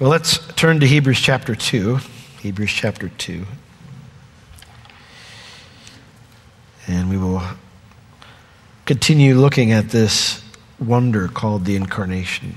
[0.00, 1.98] Well, let's turn to Hebrews chapter 2.
[2.40, 3.44] Hebrews chapter 2.
[6.86, 7.42] And we will
[8.86, 10.42] continue looking at this
[10.78, 12.56] wonder called the incarnation.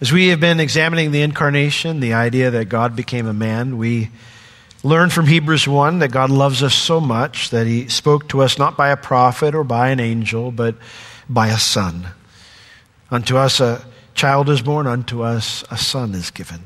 [0.00, 4.08] As we have been examining the incarnation, the idea that God became a man, we
[4.82, 8.58] learn from Hebrews 1 that God loves us so much that he spoke to us
[8.58, 10.76] not by a prophet or by an angel, but
[11.28, 12.08] by a son.
[13.10, 16.62] Unto us a child is born, unto us a son is given.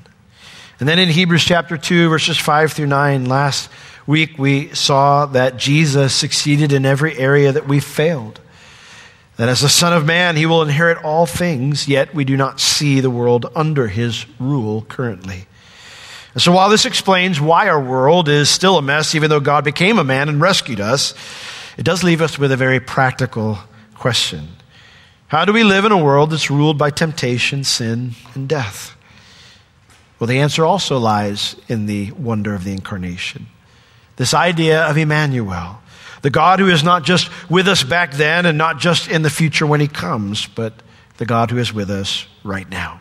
[0.78, 3.68] And then in Hebrews chapter 2, verses 5 through 9, last
[4.06, 8.40] week we saw that Jesus succeeded in every area that we failed.
[9.36, 12.60] That as the Son of Man, he will inherit all things, yet we do not
[12.60, 15.46] see the world under his rule currently.
[16.34, 19.64] And so while this explains why our world is still a mess, even though God
[19.64, 21.14] became a man and rescued us,
[21.76, 23.58] it does leave us with a very practical
[23.94, 24.48] question.
[25.28, 28.96] How do we live in a world that's ruled by temptation, sin, and death?
[30.18, 33.46] Well, the answer also lies in the wonder of the incarnation.
[34.16, 35.80] This idea of Emmanuel,
[36.22, 39.30] the God who is not just with us back then and not just in the
[39.30, 40.74] future when he comes, but
[41.16, 43.00] the God who is with us right now.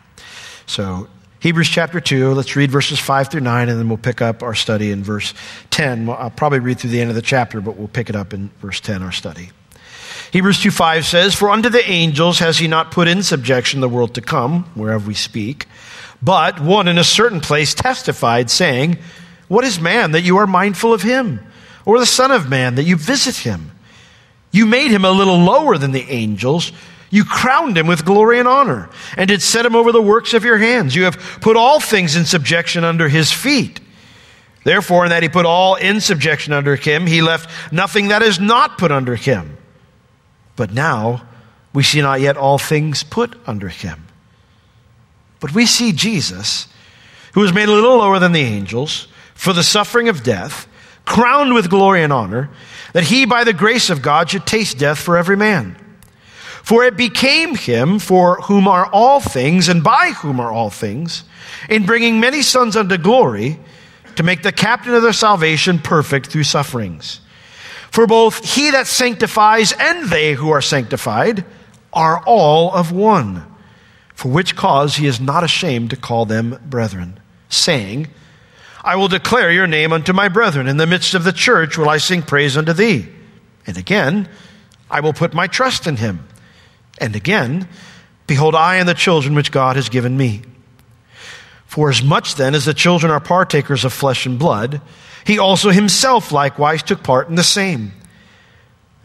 [0.66, 4.44] So, Hebrews chapter 2, let's read verses 5 through 9, and then we'll pick up
[4.44, 5.34] our study in verse
[5.70, 6.10] 10.
[6.10, 8.50] I'll probably read through the end of the chapter, but we'll pick it up in
[8.60, 9.52] verse 10, our study.
[10.32, 13.90] Hebrews 2 5 says, For unto the angels has he not put in subjection the
[13.90, 15.66] world to come, whereof we speak,
[16.22, 18.98] but one in a certain place testified, saying,
[19.48, 21.40] What is man that you are mindful of him?
[21.90, 23.72] or the Son of Man that you visit him.
[24.52, 26.72] You made him a little lower than the angels.
[27.10, 30.44] You crowned him with glory and honor, and did set him over the works of
[30.44, 30.96] your hands.
[30.96, 33.80] You have put all things in subjection under his feet.
[34.64, 38.40] Therefore, in that he put all in subjection under him, he left nothing that is
[38.40, 39.58] not put under him.
[40.56, 41.24] But now
[41.74, 44.06] we see not yet all things put under him.
[45.40, 46.68] But we see Jesus,
[47.34, 50.68] who was made a little lower than the angels, for the suffering of death
[51.06, 52.52] crowned with glory and honor,
[52.94, 55.76] that he, by the grace of God, should taste death for every man.
[56.70, 61.24] For it became him for whom are all things, and by whom are all things,
[61.68, 63.60] in bringing many sons unto glory,
[64.18, 67.22] to make the captain of their salvation perfect through sufferings.
[67.90, 71.44] For both he that sanctifies and they who are sanctified
[71.92, 73.52] are all of one.
[74.14, 77.20] For which cause he is not ashamed to call them brethren,
[77.50, 78.10] saying,
[78.84, 80.68] I will declare your name unto my brethren.
[80.68, 83.08] In the midst of the church will I sing praise unto thee.
[83.66, 84.30] And again,
[84.88, 86.28] I will put my trust in him.
[87.00, 87.68] And again,
[88.28, 90.42] behold, I and the children which God has given me.
[91.66, 94.82] For as much then as the children are partakers of flesh and blood,
[95.24, 97.94] he also himself likewise took part in the same,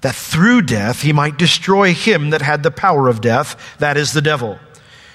[0.01, 4.13] that through death he might destroy him that had the power of death, that is
[4.13, 4.59] the devil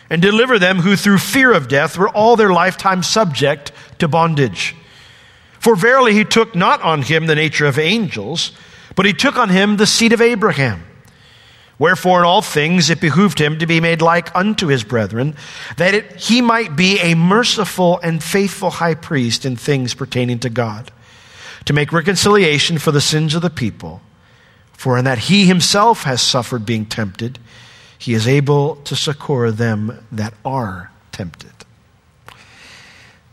[0.10, 4.76] and deliver them who through fear of death were all their lifetime subject to bondage.
[5.60, 8.52] For verily he took not on him the nature of angels,
[8.96, 10.84] but he took on him the seed of Abraham.
[11.80, 15.36] Wherefore in all things it behooved him to be made like unto his brethren,
[15.78, 20.50] that it, he might be a merciful and faithful high priest in things pertaining to
[20.50, 20.92] God,
[21.66, 24.02] to make reconciliation for the sins of the people.
[24.74, 27.40] For in that he himself has suffered being tempted,
[27.98, 31.59] he is able to succor them that are tempted.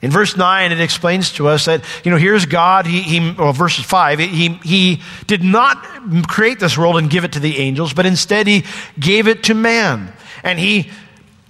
[0.06, 3.52] In verse 9, it explains to us that, you know, here's God, he, he well,
[3.52, 5.82] verse 5, he, he did not
[6.28, 8.62] create this world and give it to the angels, but instead he
[9.00, 10.12] gave it to man.
[10.44, 10.92] And he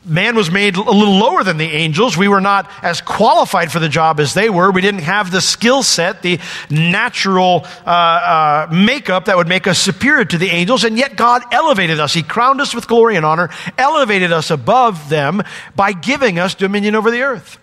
[0.06, 2.16] man was made a little lower than the angels.
[2.16, 4.70] We were not as qualified for the job as they were.
[4.70, 6.40] We didn't have the skill set, the
[6.70, 10.82] natural uh, uh, makeup that would make us superior to the angels.
[10.84, 12.14] And yet God elevated us.
[12.14, 15.42] He crowned us with glory and honor, elevated us above them
[15.74, 17.58] by giving us dominion over the earth.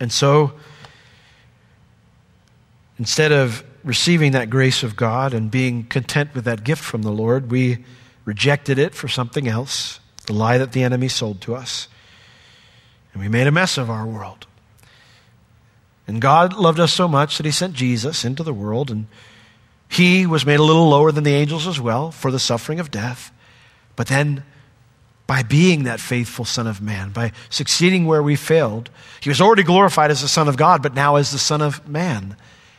[0.00, 0.52] And so,
[2.98, 7.10] instead of receiving that grace of God and being content with that gift from the
[7.10, 7.84] Lord, we
[8.24, 11.88] rejected it for something else the lie that the enemy sold to us.
[13.12, 14.46] And we made a mess of our world.
[16.06, 19.06] And God loved us so much that He sent Jesus into the world, and
[19.88, 22.90] He was made a little lower than the angels as well for the suffering of
[22.90, 23.32] death.
[23.96, 24.44] But then,
[25.28, 28.90] by being that faithful Son of Man, by succeeding where we failed,
[29.20, 31.86] He was already glorified as the Son of God, but now as the Son of
[31.86, 32.34] Man.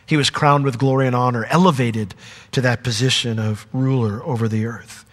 [0.08, 2.16] He was crowned with glory and honor, elevated
[2.54, 5.06] to that position of ruler over the earth.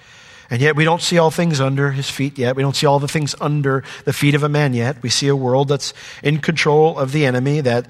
[0.48, 2.56] And yet we don't see all things under his feet yet.
[2.56, 5.02] We don't see all the things under the feet of a man yet.
[5.02, 5.92] We see a world that's
[6.22, 7.86] in control of the enemy, that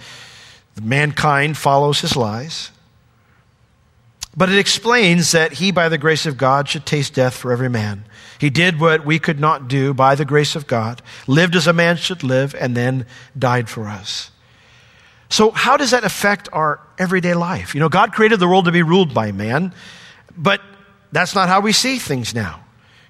[0.82, 2.72] mankind follows his lies.
[4.36, 7.70] But it explains that he, by the grace of God, should taste death for every
[7.70, 8.04] man.
[8.38, 11.72] He did what we could not do by the grace of God, lived as a
[11.72, 13.06] man should live, and then
[13.38, 14.30] died for us.
[15.28, 17.74] So, how does that affect our everyday life?
[17.74, 19.74] You know, God created the world to be ruled by man,
[20.36, 20.60] but
[21.12, 22.60] that's not how we see things now.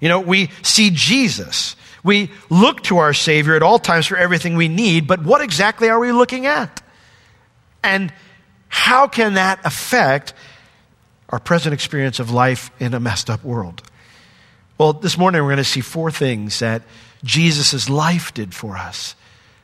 [0.01, 1.77] You know, we see Jesus.
[2.05, 5.89] We look to our Savior at all times for everything we need, but what exactly
[5.89, 6.83] are we looking at?
[7.83, 8.13] And
[8.69, 10.33] how can that affect
[11.29, 13.83] our present experience of life in a messed up world?
[14.79, 16.83] Well, this morning we're going to see four things that
[17.25, 19.15] Jesus' life did for us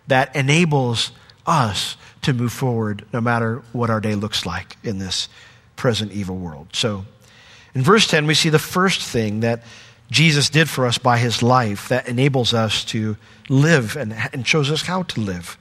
[0.06, 1.12] that enables
[1.47, 5.29] us to move forward no matter what our day looks like in this
[5.76, 6.69] present evil world.
[6.73, 7.05] So,
[7.75, 9.64] in verse 10, we see the first thing that
[10.11, 13.19] Jesus did for us by his life that enables us to
[13.50, 15.58] live and, and shows us how to live.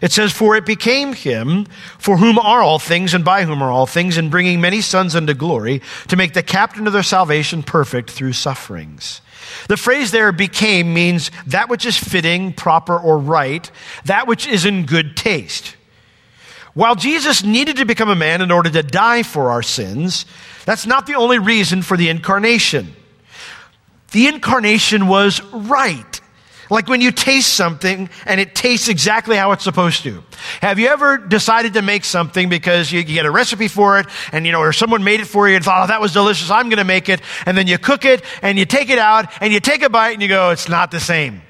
[0.00, 1.66] It says, For it became him
[1.98, 5.16] for whom are all things and by whom are all things, in bringing many sons
[5.16, 9.20] unto glory, to make the captain of their salvation perfect through sufferings.
[9.68, 13.70] The phrase there became means that which is fitting, proper, or right,
[14.04, 15.76] that which is in good taste.
[16.74, 20.26] While Jesus needed to become a man in order to die for our sins,
[20.64, 22.94] that's not the only reason for the incarnation.
[24.12, 26.20] The incarnation was right.
[26.70, 30.22] Like when you taste something and it tastes exactly how it's supposed to.
[30.60, 34.06] Have you ever decided to make something because you, you get a recipe for it
[34.32, 36.50] and you know, or someone made it for you and thought, oh, that was delicious,
[36.50, 37.20] I'm gonna make it.
[37.46, 40.12] And then you cook it and you take it out and you take a bite
[40.12, 41.42] and you go, it's not the same.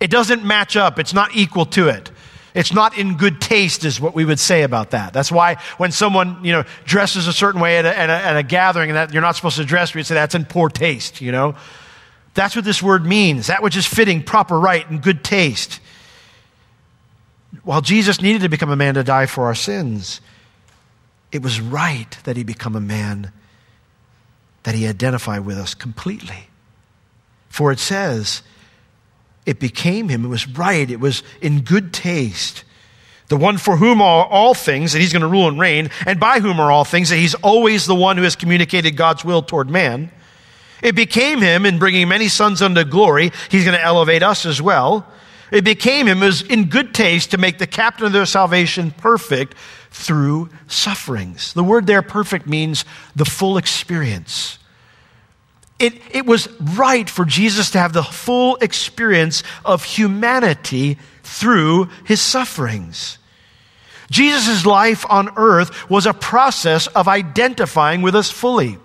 [0.00, 0.98] It doesn't match up.
[0.98, 2.10] It's not equal to it.
[2.54, 5.12] It's not in good taste, is what we would say about that.
[5.12, 8.36] That's why when someone, you know, dresses a certain way at a, at a, at
[8.36, 11.20] a gathering and that you're not supposed to dress, we'd say that's in poor taste,
[11.20, 11.54] you know.
[12.38, 13.48] That's what this word means.
[13.48, 15.80] That which is fitting, proper, right, and good taste.
[17.64, 20.20] While Jesus needed to become a man to die for our sins,
[21.32, 23.32] it was right that he become a man,
[24.62, 26.48] that he identify with us completely.
[27.48, 28.42] For it says,
[29.44, 30.24] it became him.
[30.24, 30.88] It was right.
[30.88, 32.62] It was in good taste.
[33.26, 36.20] The one for whom are all things, that he's going to rule and reign, and
[36.20, 39.42] by whom are all things, that he's always the one who has communicated God's will
[39.42, 40.12] toward man.
[40.82, 43.32] It became him in bringing many sons unto glory.
[43.50, 45.06] He's going to elevate us as well.
[45.50, 49.54] It became him as in good taste to make the captain of their salvation perfect
[49.90, 51.54] through sufferings.
[51.54, 52.84] The word there, perfect, means
[53.16, 54.58] the full experience.
[55.78, 62.20] It, it was right for Jesus to have the full experience of humanity through his
[62.20, 63.18] sufferings.
[64.10, 68.78] Jesus' life on earth was a process of identifying with us fully.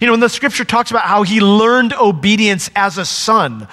[0.00, 3.68] You know, when the scripture talks about how he learned obedience as a son,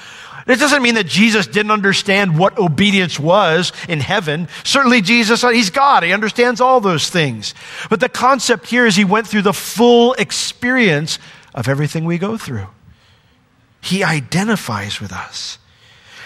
[0.48, 4.48] it doesn't mean that Jesus didn't understand what obedience was in heaven.
[4.64, 6.04] Certainly, Jesus, uh, he's God.
[6.04, 7.56] He understands all those things.
[7.90, 11.18] But the concept here is he went through the full experience
[11.56, 12.68] of everything we go through.
[13.82, 15.58] He identifies with us.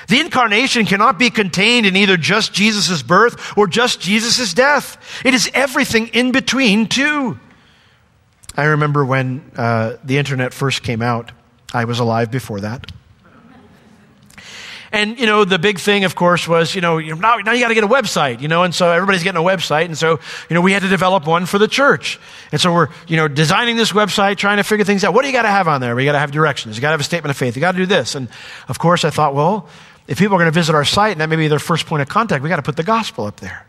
[0.10, 4.98] The incarnation cannot be contained in either just Jesus' birth or just Jesus' death.
[5.24, 7.40] It is everything in between, too.
[8.60, 11.32] I remember when uh, the internet first came out,
[11.74, 12.92] I was alive before that.
[14.92, 17.68] And, you know, the big thing, of course, was, you know, now, now you got
[17.68, 19.86] to get a website, you know, and so everybody's getting a website.
[19.86, 20.20] And so,
[20.50, 22.20] you know, we had to develop one for the church.
[22.52, 25.14] And so we're, you know, designing this website, trying to figure things out.
[25.14, 25.96] What do you got to have on there?
[25.96, 26.76] We got to have directions.
[26.76, 27.56] You got to have a statement of faith.
[27.56, 28.16] You got to do this.
[28.16, 28.30] And
[28.68, 29.70] of course, I thought, well,
[30.08, 32.02] if people are going to visit our site and that may be their first point
[32.02, 33.68] of contact, we got to put the gospel up there.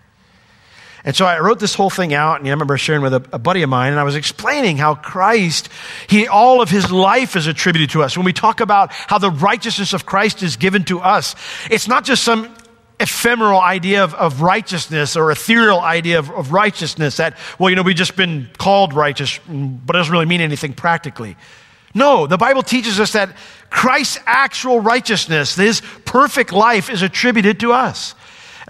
[1.04, 3.38] And so I wrote this whole thing out, and I remember sharing with a, a,
[3.38, 5.70] buddy of mine, and I was explaining how Christ,
[6.08, 8.16] he, all of his life is attributed to us.
[8.16, 11.34] When we talk about how the righteousness of Christ is given to us,
[11.70, 12.54] it's not just some
[13.00, 17.82] ephemeral idea of, of righteousness or ethereal idea of, of righteousness that, well, you know,
[17.82, 21.36] we've just been called righteous, but it doesn't really mean anything practically.
[21.94, 23.34] No, the Bible teaches us that
[23.70, 28.14] Christ's actual righteousness, his perfect life, is attributed to us.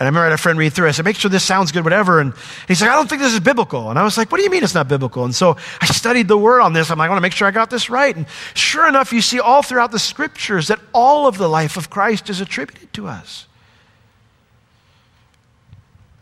[0.00, 0.88] And I remember I had a friend read through.
[0.88, 2.20] I said, make sure this sounds good, whatever.
[2.20, 2.32] And
[2.66, 3.90] he's like, I don't think this is biblical.
[3.90, 5.26] And I was like, what do you mean it's not biblical?
[5.26, 6.90] And so I studied the word on this.
[6.90, 8.16] I'm like, I want to make sure I got this right.
[8.16, 11.90] And sure enough, you see all throughout the scriptures that all of the life of
[11.90, 13.46] Christ is attributed to us.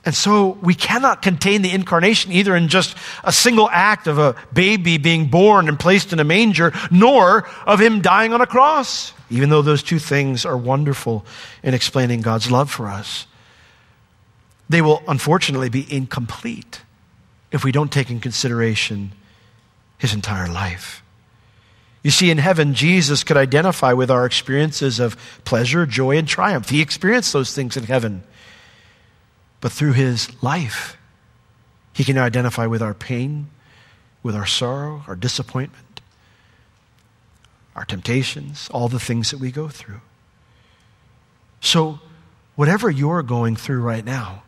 [0.04, 4.34] And so we cannot contain the incarnation either in just a single act of a
[4.52, 9.12] baby being born and placed in a manger, nor of him dying on a cross,
[9.30, 11.24] even though those two things are wonderful
[11.62, 13.27] in explaining God's love for us
[14.68, 16.82] they will unfortunately be incomplete
[17.50, 19.12] if we don't take in consideration
[19.96, 21.02] his entire life.
[22.02, 26.68] You see, in heaven, Jesus could identify with our experiences of pleasure, joy, and triumph.
[26.68, 28.22] He experienced those things in heaven.
[29.60, 30.96] But through his life,
[31.92, 33.48] he can identify with our pain
[34.22, 36.00] with our sorrow, our disappointment,
[37.74, 40.00] our temptations, all the things that we go through.
[41.60, 42.00] So,
[42.56, 44.42] whatever you're going through right now,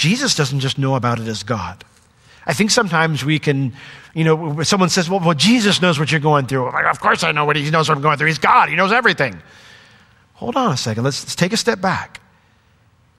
[0.00, 1.84] Jesus doesn't just know about it as God.
[2.46, 3.74] I think sometimes we can,
[4.14, 6.68] you know, someone says, well, well, Jesus knows what you're going through.
[6.68, 8.28] I'm Like, of course I know what he knows what I'm going through.
[8.28, 9.42] He's God, he knows everything.
[10.36, 11.04] Hold on a second.
[11.04, 12.22] Let's, let's take a step back.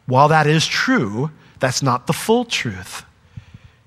[0.08, 3.06] While that is true, that's not the full truth.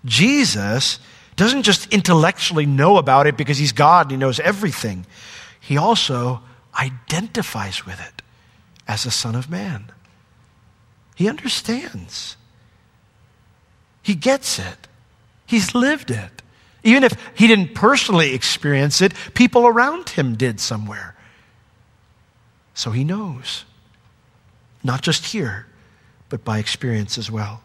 [0.04, 1.00] Jesus
[1.34, 5.04] doesn't just intellectually know about it because he's God and he knows everything,
[5.58, 6.42] he also
[6.78, 8.22] identifies with it
[8.86, 9.90] as a Son of Man.
[11.16, 12.36] He understands,
[14.04, 14.86] he gets it,
[15.46, 16.42] he's lived it.
[16.84, 21.16] Even if he didn't personally experience it, people around him did somewhere.
[22.74, 23.64] So he knows,
[24.82, 25.66] not just here,
[26.28, 27.62] but by experience as well.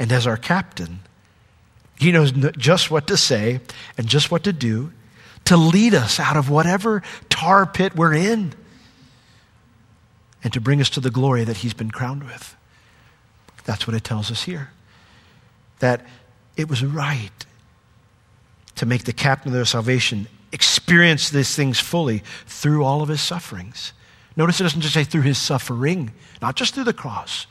[0.00, 1.00] And as our captain,
[1.96, 3.60] he knows just what to say
[3.96, 4.92] and just what to do
[5.44, 8.52] to lead us out of whatever tar pit we're in
[10.42, 12.56] and to bring us to the glory that he's been crowned with.
[13.64, 14.70] That's what it tells us here.
[15.80, 16.04] That
[16.56, 17.46] it was right
[18.76, 23.20] to make the captain of their salvation experience these things fully through all of his
[23.20, 23.92] sufferings.
[24.36, 27.46] Notice it doesn't just say through his suffering, not just through the cross,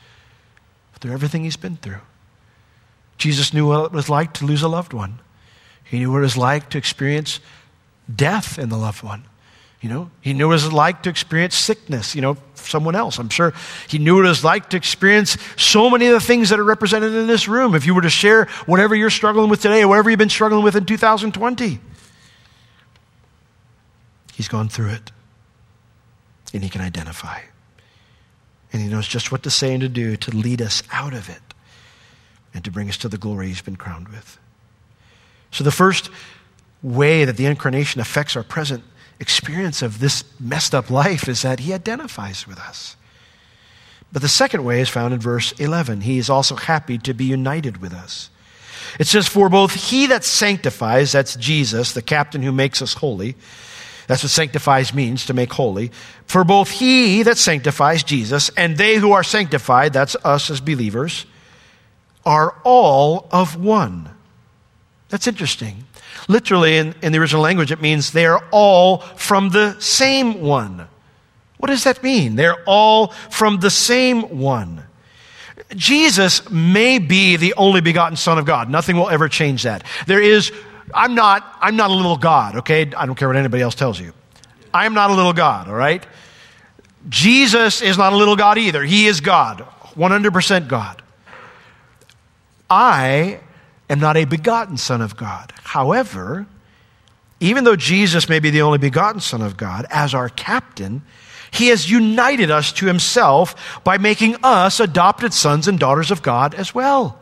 [0.94, 2.01] but through everything he's been through.
[3.17, 5.20] Jesus knew what it was like to lose a loved one.
[5.84, 7.39] He knew what it was like to experience
[8.13, 9.25] death in the loved one.
[9.86, 13.20] You know, he knew what it was like to experience sickness, you know, someone else.
[13.20, 13.54] I'm sure
[13.88, 16.63] he knew what it was like to experience so many of the things that are
[16.63, 17.75] represented in this room.
[17.75, 20.63] If you were to share whatever you're struggling with today, or whatever you've been struggling
[20.63, 21.77] with in 2020,
[24.34, 25.12] he's gone through it.
[26.51, 27.42] And he can identify.
[28.74, 31.30] And he knows just what to say and to do to lead us out of
[31.30, 31.54] it
[32.56, 34.39] and to bring us to the glory he's been crowned with.
[35.51, 36.10] So, the first
[36.82, 38.84] way that the incarnation affects our present
[39.19, 42.95] experience of this messed up life is that he identifies with us.
[44.12, 46.01] But the second way is found in verse 11.
[46.01, 48.29] He is also happy to be united with us.
[49.00, 53.36] It says, For both he that sanctifies, that's Jesus, the captain who makes us holy,
[54.07, 55.91] that's what sanctifies means, to make holy.
[56.27, 61.25] For both he that sanctifies, Jesus, and they who are sanctified, that's us as believers,
[62.25, 64.10] are all of one.
[65.10, 65.86] That's interesting.
[66.27, 70.88] Literally, in, in the original language, it means they are all from the same one.
[71.57, 72.36] What does that mean?
[72.36, 74.84] They're all from the same one.
[75.75, 78.69] Jesus may be the only begotten Son of God.
[78.69, 79.84] Nothing will ever change that.
[80.05, 80.51] There is,
[80.93, 82.91] I'm not, I'm not a little God, okay?
[82.95, 84.13] I don't care what anybody else tells you.
[84.74, 86.05] I'm not a little God, all right?
[87.07, 88.84] Jesus is not a little God either.
[88.84, 91.01] He is God, 100% God.
[92.69, 93.39] I
[93.89, 95.54] am not a begotten Son of God.
[95.63, 96.48] However,
[97.39, 101.01] even though Jesus may be the only begotten Son of God, as our captain,
[101.51, 106.54] he has united us to himself by making us adopted sons and daughters of God
[106.54, 107.20] as well.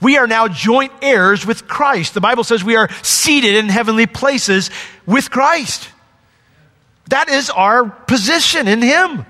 [0.00, 2.14] We are now joint heirs with Christ.
[2.14, 4.70] The Bible says we are seated in heavenly places
[5.06, 5.88] with Christ.
[7.08, 9.24] That is our position in Him.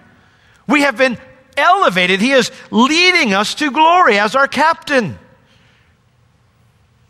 [0.67, 1.19] We have been
[1.57, 2.21] elevated.
[2.21, 5.19] He is leading us to glory as our captain.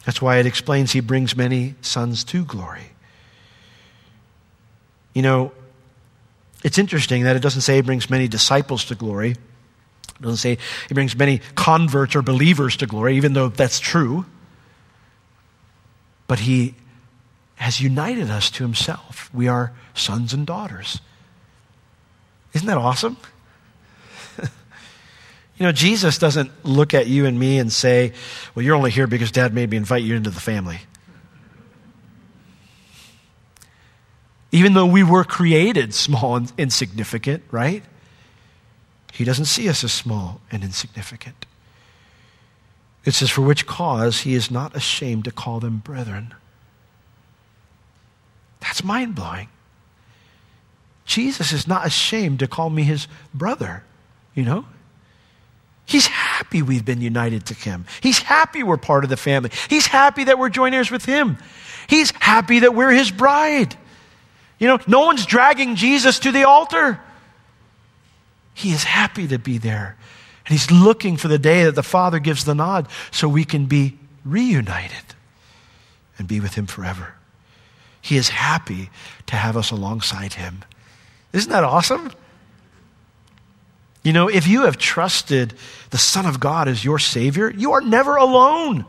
[0.04, 2.92] That's why it explains he brings many sons to glory.
[5.14, 5.52] You know,
[6.64, 9.32] it's interesting that it doesn't say he brings many disciples to glory.
[9.32, 14.24] It doesn't say he brings many converts or believers to glory, even though that's true.
[16.26, 16.74] But he
[17.56, 19.30] has united us to himself.
[19.32, 21.00] We are sons and daughters.
[22.54, 23.16] Isn't that awesome?
[25.58, 28.12] You know, Jesus doesn't look at you and me and say,
[28.54, 30.80] Well, you're only here because dad made me invite you into the family.
[34.50, 37.82] Even though we were created small and insignificant, right?
[39.12, 41.46] He doesn't see us as small and insignificant.
[43.04, 46.34] It says, For which cause he is not ashamed to call them brethren.
[48.60, 49.48] That's mind blowing.
[51.04, 53.84] Jesus is not ashamed to call me his brother,
[54.34, 54.66] you know?
[55.84, 57.86] He's happy we've been united to him.
[58.00, 59.50] He's happy we're part of the family.
[59.68, 61.38] He's happy that we're joint heirs with him.
[61.88, 63.76] He's happy that we're his bride.
[64.58, 67.00] You know, no one's dragging Jesus to the altar.
[68.54, 69.96] He is happy to be there.
[70.46, 73.66] And he's looking for the day that the Father gives the nod so we can
[73.66, 75.14] be reunited
[76.18, 77.14] and be with him forever.
[78.00, 78.90] He is happy
[79.26, 80.64] to have us alongside him.
[81.32, 82.12] Isn't that awesome?
[84.02, 85.54] You know, if you have trusted
[85.90, 88.84] the Son of God as your Savior, you are never alone.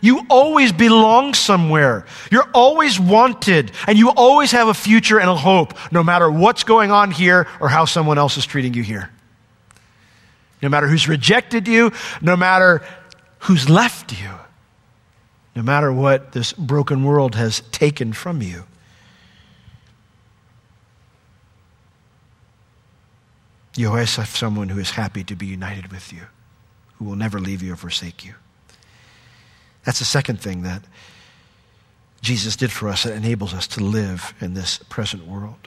[0.00, 2.06] you always belong somewhere.
[2.30, 6.64] You're always wanted, and you always have a future and a hope, no matter what's
[6.64, 9.10] going on here or how someone else is treating you here.
[10.62, 12.82] No matter who's rejected you, no matter
[13.40, 14.30] who's left you,
[15.56, 18.64] no matter what this broken world has taken from you.
[23.80, 26.20] You always have someone who is happy to be united with you,
[26.98, 28.34] who will never leave you or forsake you.
[29.84, 30.82] That's the second thing that
[32.20, 35.66] Jesus did for us that enables us to live in this present world.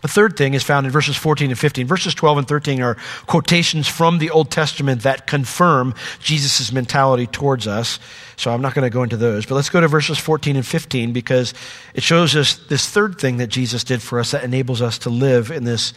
[0.00, 1.86] The third thing is found in verses 14 and 15.
[1.86, 7.66] Verses 12 and 13 are quotations from the Old Testament that confirm Jesus' mentality towards
[7.66, 7.98] us.
[8.36, 9.44] So I'm not going to go into those.
[9.44, 11.52] But let's go to verses 14 and 15 because
[11.92, 15.10] it shows us this third thing that Jesus did for us that enables us to
[15.10, 15.92] live in this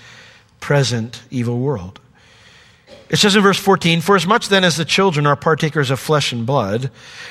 [0.60, 2.00] present evil world.
[3.10, 6.00] It says in verse 14, For as much then as the children are partakers of
[6.00, 6.90] flesh and blood,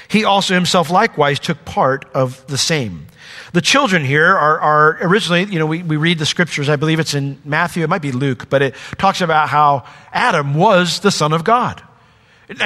[0.08, 3.06] he also himself likewise took part of the same.
[3.52, 7.00] The children here are, are originally, you know, we, we read the scriptures, I believe
[7.00, 11.10] it's in Matthew, it might be Luke, but it talks about how Adam was the
[11.10, 11.82] Son of God.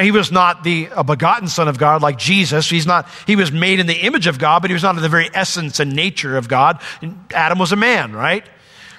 [0.01, 2.69] He was not the a begotten Son of God like Jesus.
[2.69, 5.03] He's not, he was made in the image of God, but he was not in
[5.03, 6.81] the very essence and nature of God.
[7.31, 8.45] Adam was a man, right?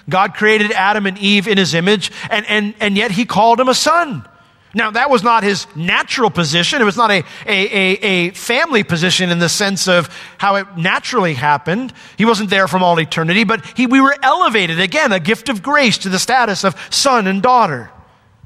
[0.10, 3.70] God created Adam and Eve in his image, and, and, and yet he called him
[3.70, 4.28] a son.
[4.74, 6.80] Now, that was not his natural position.
[6.80, 10.78] It was not a, a, a, a, family position in the sense of how it
[10.78, 11.92] naturally happened.
[12.18, 15.64] He wasn't there from all eternity, but he, we were elevated, again, a gift of
[15.64, 17.90] grace to the status of son and daughter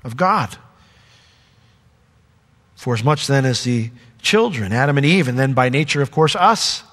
[0.06, 0.56] of God.
[2.78, 3.92] For as much then as the
[4.22, 6.84] children, Adam and Eve, and then by nature, of course, us,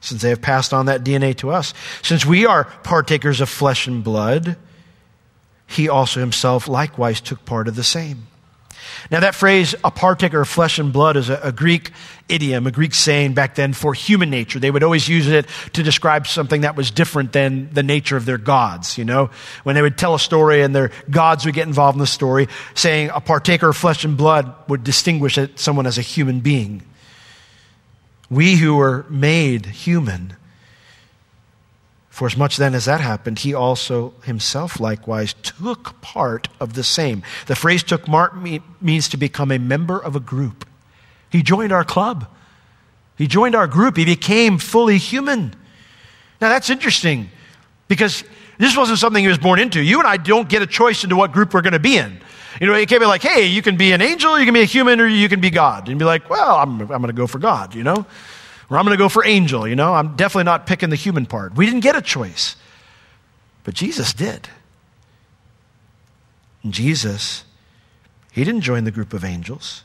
[0.00, 1.74] since they have passed on that DNA to us.
[2.02, 4.56] Since we are partakers of flesh and blood,
[5.66, 8.26] he also himself likewise took part of the same.
[9.10, 11.92] Now, that phrase, a partaker of flesh and blood, is a, a, Greek
[12.28, 14.58] idiom, a Greek saying back then for human nature.
[14.58, 18.24] They would always use it to describe something that was different than the nature of
[18.24, 19.30] their gods, you know?
[19.62, 22.48] When they would tell a story and their gods would get involved in the story,
[22.74, 26.82] saying a partaker of flesh and blood would distinguish someone as a human being.
[28.30, 30.36] We who were made human.
[32.10, 36.82] For as much then as that happened, he also himself likewise took part of the
[36.82, 37.22] same.
[37.46, 38.34] The phrase took part
[38.82, 40.66] means to become a member of a group.
[41.30, 42.26] He joined our club.
[43.16, 43.96] He joined our group.
[43.96, 45.54] He became fully human.
[46.40, 47.30] Now that's interesting
[47.86, 48.24] because
[48.58, 49.80] this wasn't something he was born into.
[49.80, 52.20] You and I don't get a choice into what group we're going to be in.
[52.60, 54.62] You know, it can't be like, hey, you can be an angel, you can be
[54.62, 55.88] a human, or you can be God.
[55.88, 58.04] And be like, well, I'm, I'm going to go for God, you know?
[58.70, 59.94] Or I'm going to go for angel, you know?
[59.94, 61.54] I'm definitely not picking the human part.
[61.56, 62.56] We didn't get a choice.
[63.64, 64.48] But Jesus did.
[66.62, 67.44] And Jesus,
[68.32, 69.84] he didn't join the group of angels.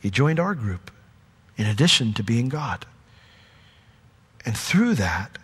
[0.00, 0.90] He joined our group
[1.56, 2.86] in addition to being God.
[4.46, 5.38] And through that,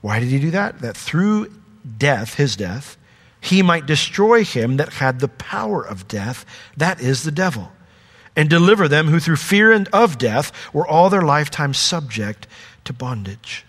[0.00, 0.80] why did he do that?
[0.80, 1.52] That through
[1.98, 2.96] death, his death,
[3.40, 6.44] he might destroy him that had the power of death,
[6.76, 7.72] that is the devil,
[8.36, 12.46] and deliver them who through fear and of death were all their lifetime subject
[12.84, 13.64] to bondage.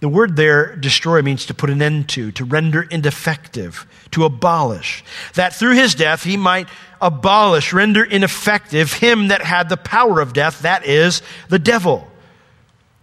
[0.00, 5.02] The word there, destroy, means to put an end to, to render ineffective, to abolish.
[5.34, 6.68] That through his death he might
[7.00, 12.06] abolish, render ineffective him that had the power of death, that is, the devil.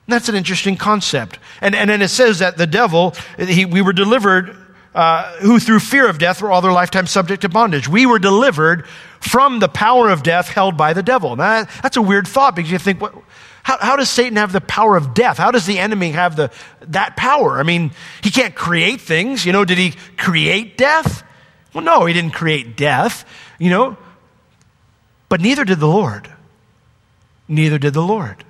[0.07, 1.37] that's an interesting concept.
[1.59, 4.55] And, and then it says that the devil, he, we were delivered
[4.95, 7.87] uh, who through fear of death were all their lifetime subject to bondage.
[7.87, 8.87] We were delivered
[9.19, 11.35] from the power of death held by the devil.
[11.35, 13.13] Now, that's a weird thought because you think, what,
[13.61, 15.37] how, how, does Satan have the power of death?
[15.37, 16.49] How does the enemy have the,
[16.81, 17.59] that power?
[17.59, 17.91] I mean,
[18.23, 19.45] he can't create things.
[19.45, 21.23] You know, did he create death?
[21.73, 23.25] Well, no, he didn't create death,
[23.59, 23.97] you know,
[25.27, 26.31] but neither did the Lord.
[27.49, 28.45] Neither did the Lord.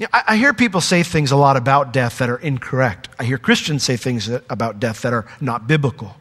[0.00, 3.10] You know, I, I, hear people say things a lot about death that are incorrect.
[3.18, 6.16] I hear Christians say things that, about death that are not biblical.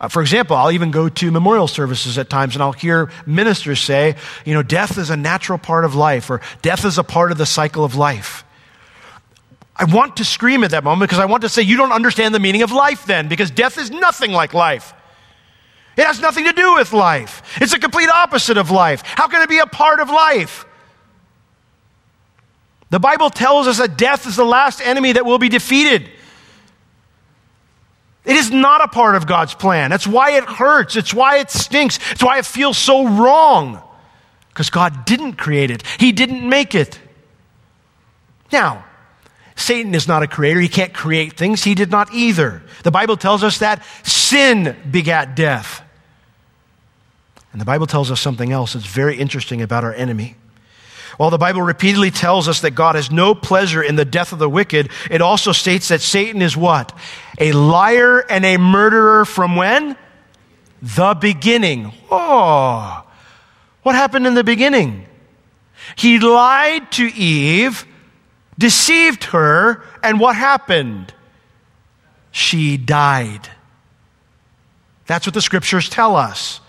[0.00, 3.82] Uh, for example, I'll even go to memorial services at times and I'll hear ministers
[3.82, 7.30] say, you know, death is a natural part of life or death is a part
[7.30, 8.42] of the cycle of life.
[9.76, 12.34] I want to scream at that moment because I want to say, you don't understand
[12.34, 14.94] the meaning of life then, because death is nothing like life.
[15.98, 17.58] It has nothing to do with life.
[17.60, 19.02] It's a complete opposite of life.
[19.04, 20.64] How can it be a part of life?
[22.90, 26.08] The Bible tells us that death is the last enemy that will be defeated.
[28.24, 29.90] It is not a part of God's plan.
[29.90, 30.96] That's why it hurts.
[30.96, 31.98] It's why it stinks.
[32.10, 33.82] It's why it feels so wrong.
[34.48, 36.98] Because God didn't create it, He didn't make it.
[38.52, 38.84] Now,
[39.54, 40.58] Satan is not a creator.
[40.60, 41.62] He can't create things.
[41.62, 42.62] He did not either.
[42.82, 45.82] The Bible tells us that sin begat death.
[47.52, 50.36] And the Bible tells us something else that's very interesting about our enemy.
[51.16, 54.38] While the Bible repeatedly tells us that God has no pleasure in the death of
[54.38, 56.96] the wicked, it also states that Satan is what?
[57.38, 59.96] A liar and a murderer from when?
[60.82, 61.92] The beginning.
[62.10, 63.04] Oh,
[63.82, 65.06] what happened in the beginning?
[65.96, 67.86] He lied to Eve,
[68.58, 71.12] deceived her, and what happened?
[72.30, 73.48] She died.
[75.06, 76.60] That's what the scriptures tell us.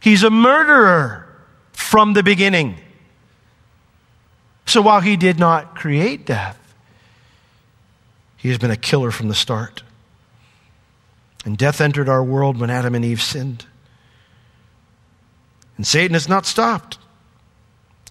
[0.00, 1.26] He's a murderer
[1.72, 2.78] from the beginning.
[4.70, 6.56] So while he did not create death,
[8.36, 9.82] he has been a killer from the start.
[11.44, 13.66] And death entered our world when Adam and Eve sinned.
[15.76, 16.98] And Satan has not stopped.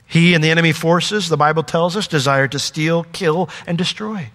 [0.06, 4.30] He and the enemy forces, the Bible tells us, desire to steal, kill, and destroy.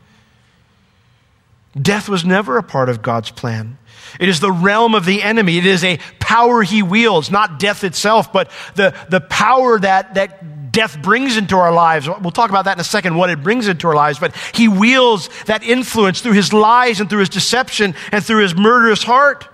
[1.78, 3.76] Death was never a part of God's plan.
[4.18, 5.58] It is the realm of the enemy.
[5.58, 10.53] It is a power he wields, not death itself, but the, the power that, that
[10.74, 12.06] death brings into our lives.
[12.06, 14.68] We'll talk about that in a second, what it brings into our lives, but he
[14.68, 19.48] wields that influence through his lies and through his deception and through his murderous heart.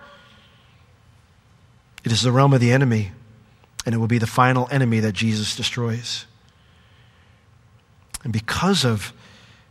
[2.03, 3.13] It is the realm of the enemy,
[3.85, 6.25] and it will be the final enemy that Jesus destroys.
[8.25, 9.13] And because of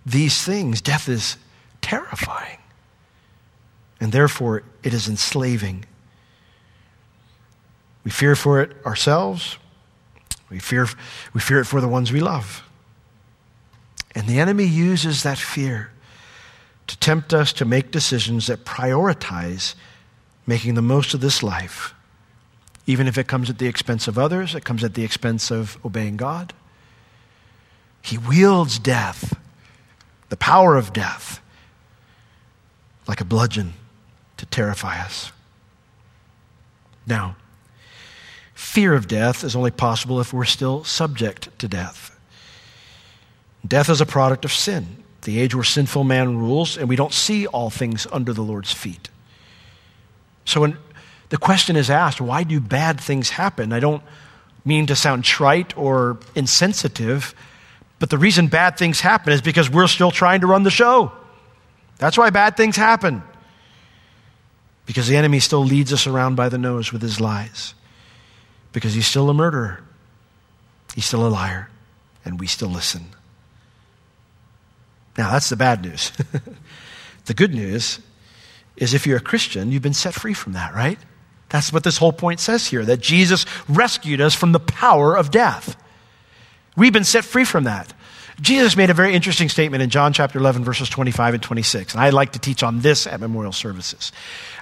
[0.05, 1.37] these things, death is
[1.81, 2.59] terrifying.
[3.99, 5.85] And therefore, it is enslaving.
[8.03, 9.57] We fear for it ourselves.
[10.49, 10.87] We fear,
[11.33, 12.63] we fear it for the ones we love.
[14.15, 15.91] And the enemy uses that fear
[16.87, 19.75] to tempt us to make decisions that prioritize
[20.47, 21.93] making the most of this life,
[22.87, 25.77] even if it comes at the expense of others, it comes at the expense of
[25.85, 26.53] obeying God.
[28.01, 29.37] He wields death,
[30.29, 31.39] the power of death,
[33.07, 33.73] like a bludgeon
[34.37, 35.31] to terrify us.
[37.05, 37.35] Now,
[38.69, 42.15] fear of death is only possible if we're still subject to death.
[43.67, 47.11] Death is a product of sin, the age where sinful man rules, and we don't
[47.11, 49.09] see all things under the Lord's feet.
[50.45, 50.77] So when
[51.29, 53.73] the question is asked, why do bad things happen?
[53.73, 54.03] I don't
[54.63, 57.33] mean to sound trite or insensitive,
[57.97, 61.11] but the reason bad things happen is because we're still trying to run the show.
[61.97, 63.23] That's why bad things happen.
[64.85, 67.73] Because the enemy still leads us around by the nose with his lies.
[68.71, 69.81] Because he's still a murderer.
[70.95, 71.69] He's still a liar.
[72.25, 73.09] And we still listen.
[75.17, 76.11] Now, that's the bad news.
[77.25, 77.99] the good news
[78.77, 80.99] is if you're a Christian, you've been set free from that, right?
[81.49, 85.31] That's what this whole point says here that Jesus rescued us from the power of
[85.31, 85.75] death.
[86.77, 87.93] We've been set free from that.
[88.41, 91.93] Jesus made a very interesting statement in John chapter 11, verses 25 and 26.
[91.93, 94.11] And I like to teach on this at memorial services.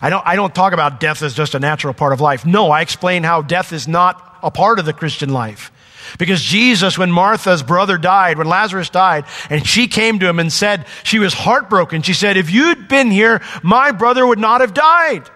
[0.01, 2.45] I don't, I don't talk about death as just a natural part of life.
[2.45, 5.71] No, I explain how death is not a part of the Christian life.
[6.17, 10.51] Because Jesus, when Martha's brother died, when Lazarus died, and she came to him and
[10.51, 12.01] said, she was heartbroken.
[12.01, 15.29] She said, If you'd been here, my brother would not have died.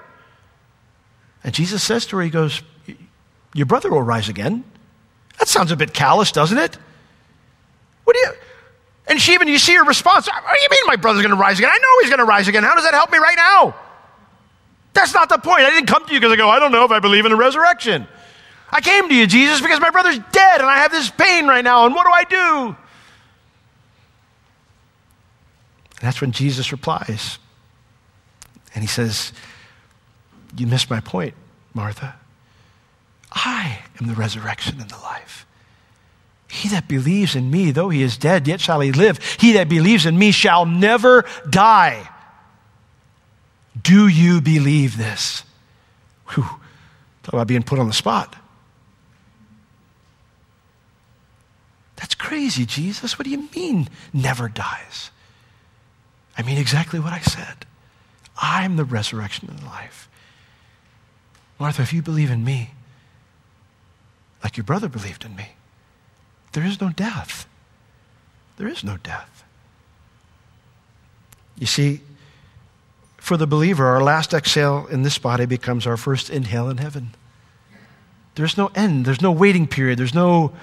[1.44, 2.62] And Jesus says to her, He goes,
[3.54, 4.64] Your brother will rise again.
[5.40, 6.78] That sounds a bit callous, doesn't it?
[8.04, 8.34] What do you.
[9.08, 10.28] And she even, you see her response.
[10.28, 11.72] What do you mean my brother's going to rise again?
[11.72, 12.64] I know he's going to rise again.
[12.64, 13.76] How does that help me right now?
[14.94, 15.62] That's not the point.
[15.62, 17.32] I didn't come to you because I go, I don't know if I believe in
[17.32, 18.08] the resurrection.
[18.70, 21.64] I came to you, Jesus, because my brother's dead and I have this pain right
[21.64, 22.76] now, and what do I do?
[26.00, 27.38] And that's when Jesus replies.
[28.74, 29.34] And he says,
[30.56, 31.34] You missed my point,
[31.74, 32.16] Martha.
[33.32, 35.46] I am the resurrection and the life.
[36.52, 39.20] He that believes in me, though he is dead, yet shall he live.
[39.40, 42.10] He that believes in me shall never die.
[43.82, 45.46] Do you believe this?
[46.28, 46.44] Whew.
[47.24, 48.36] Talk about being put on the spot.
[51.96, 53.18] That's crazy, Jesus.
[53.18, 55.10] What do you mean, never dies?
[56.38, 57.66] I mean exactly what I said.
[58.36, 60.10] I'm the resurrection and the life.
[61.60, 62.72] Martha, if you believe in me,
[64.44, 65.52] like your brother believed in me,
[66.54, 67.48] there is no death.
[68.58, 69.44] There is no death.
[71.58, 72.02] You see,
[73.18, 77.12] for the believer, our last exhale in this body becomes our first inhale in heaven.
[78.36, 80.54] There's no end, there's no waiting period, there's no,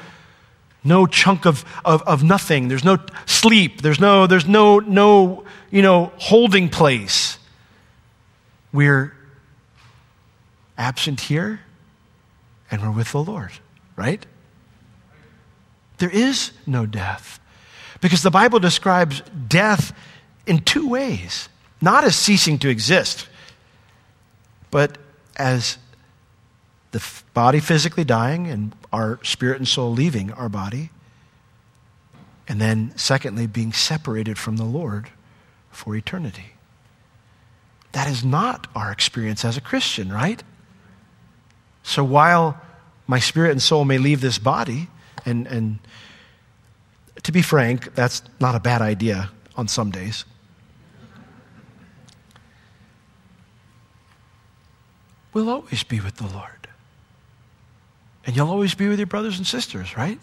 [0.83, 5.83] no chunk of, of, of nothing, there's no sleep, there's no, there's no, no you
[5.83, 7.39] know, holding place.
[8.73, 9.15] We're
[10.77, 11.61] absent here
[12.71, 13.53] and we're with the Lord,
[13.97, 14.25] right?
[15.99, 17.41] There is no death.
[18.01, 19.93] Because the Bible describes death
[20.47, 21.49] in two ways
[21.81, 23.29] not as ceasing to exist,
[24.71, 24.99] but
[25.37, 25.79] as
[26.91, 27.03] the
[27.35, 30.91] body physically dying and our spirit and soul leaving our body.
[32.49, 35.11] And then, secondly, being separated from the Lord
[35.71, 36.53] for eternity.
[37.93, 40.43] That is not our experience as a Christian, right?
[41.83, 42.61] So while
[43.07, 44.89] my spirit and soul may leave this body,
[45.29, 45.79] and, and
[47.23, 50.25] to be frank, that's not a bad idea on some days.
[55.33, 56.69] We'll always be with the Lord.
[58.25, 60.19] And you'll always be with your brothers and sisters, right?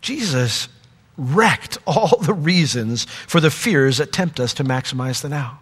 [0.00, 0.68] Jesus
[1.16, 5.60] wrecked all the reasons for the fears that tempt us to maximize the now,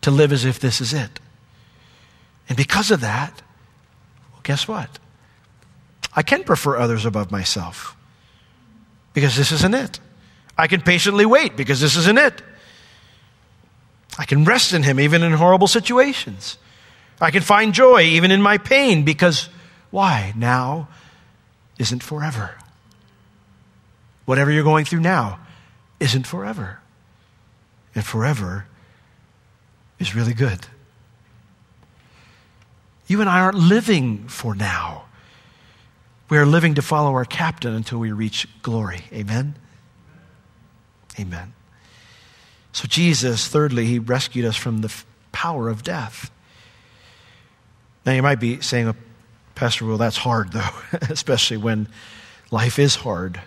[0.00, 1.20] to live as if this is it.
[2.48, 3.42] And because of that,
[4.50, 4.98] guess what?
[6.12, 7.96] I can prefer others above myself
[9.12, 10.00] because this isn't it.
[10.58, 12.42] I can patiently wait because this isn't it.
[14.18, 16.58] I can rest in Him even in horrible situations.
[17.20, 19.48] I can find joy even in my pain because
[19.92, 20.32] why?
[20.34, 20.88] Now
[21.78, 22.56] isn't forever.
[24.24, 25.38] Whatever you're going through now
[26.00, 26.80] isn't forever.
[27.94, 28.66] And forever
[30.00, 30.66] is really good.
[33.10, 35.06] You and I aren't living for now.
[36.28, 39.00] We are living to follow our captain until we reach glory.
[39.12, 39.56] Amen?
[41.18, 41.52] Amen.
[42.72, 44.94] So, Jesus, thirdly, he rescued us from the
[45.32, 46.30] power of death.
[48.06, 48.94] Now, you might be saying,
[49.56, 50.70] Pastor, well, that's hard, though,
[51.10, 51.88] especially when
[52.52, 53.40] life is hard.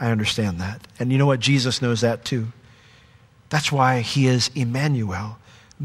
[0.00, 0.84] I understand that.
[0.98, 1.38] And you know what?
[1.38, 2.48] Jesus knows that too.
[3.50, 5.38] That's why he is Emmanuel,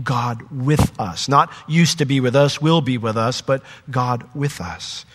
[0.04, 1.27] God with us.
[1.27, 5.06] Not used to be with us, will be with us, but God with us.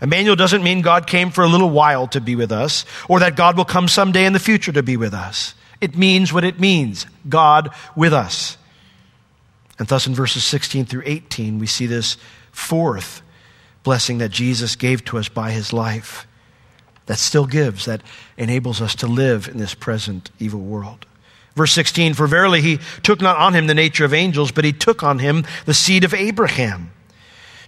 [0.00, 3.36] Emmanuel doesn't mean God came for a little while to be with us, or that
[3.36, 5.54] God will come someday in the future to be with us.
[5.80, 8.56] It means what it means God with us.
[9.78, 12.16] And thus, in verses 16 through 18, we see this
[12.52, 13.22] fourth
[13.82, 16.26] blessing that Jesus gave to us by his life
[17.06, 18.02] that still gives, that
[18.36, 21.04] enables us to live in this present evil world.
[21.54, 24.72] Verse 16 For verily he took not on him the nature of angels, but he
[24.72, 26.90] took on him the seed of Abraham.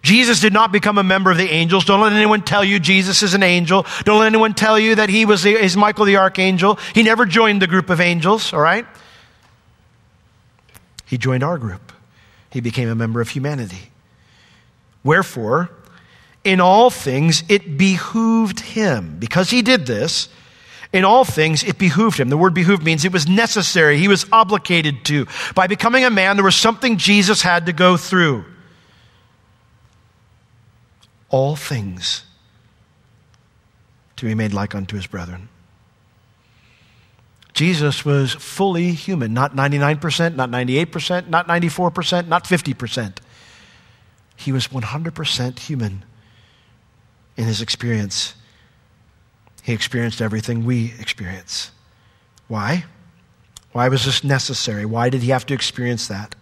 [0.02, 1.86] Jesus did not become a member of the angels.
[1.86, 3.86] Don't let anyone tell you Jesus is an angel.
[4.04, 6.78] Don't let anyone tell you that he was is Michael the archangel.
[6.94, 8.86] He never joined the group of angels, all right?
[11.06, 11.92] He joined our group.
[12.50, 13.90] He became a member of humanity.
[15.02, 15.70] Wherefore,
[16.44, 20.28] in all things it behooved him, because he did this,
[20.94, 22.30] in all things it behooved him.
[22.30, 25.26] The word behooved means it was necessary, he was obligated to.
[25.54, 28.44] By becoming a man, there was something Jesus had to go through
[31.28, 32.22] all things
[34.16, 35.48] to be made like unto his brethren.
[37.54, 43.16] Jesus was fully human, not 99%, not 98%, not 94%, not 50%.
[44.36, 46.04] He was 100% human
[47.36, 48.34] in his experience.
[49.64, 51.72] He experienced everything we experience.
[52.46, 52.84] Why?
[53.72, 54.86] Why was this necessary?
[54.86, 56.36] Why did he have to experience that?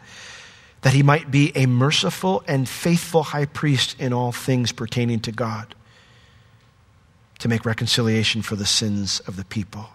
[0.83, 5.33] that he might be a merciful and faithful high priest in all things pertaining to
[5.33, 5.75] God,
[7.39, 9.89] to make reconciliation for the sins of the people.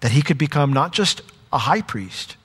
[0.00, 2.36] That he could become not just a high priest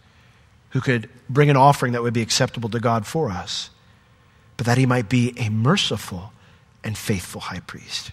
[0.70, 3.70] who could bring an offering that would be acceptable to God for us,
[4.56, 6.32] but that he might be a merciful
[6.84, 8.12] and faithful high priest.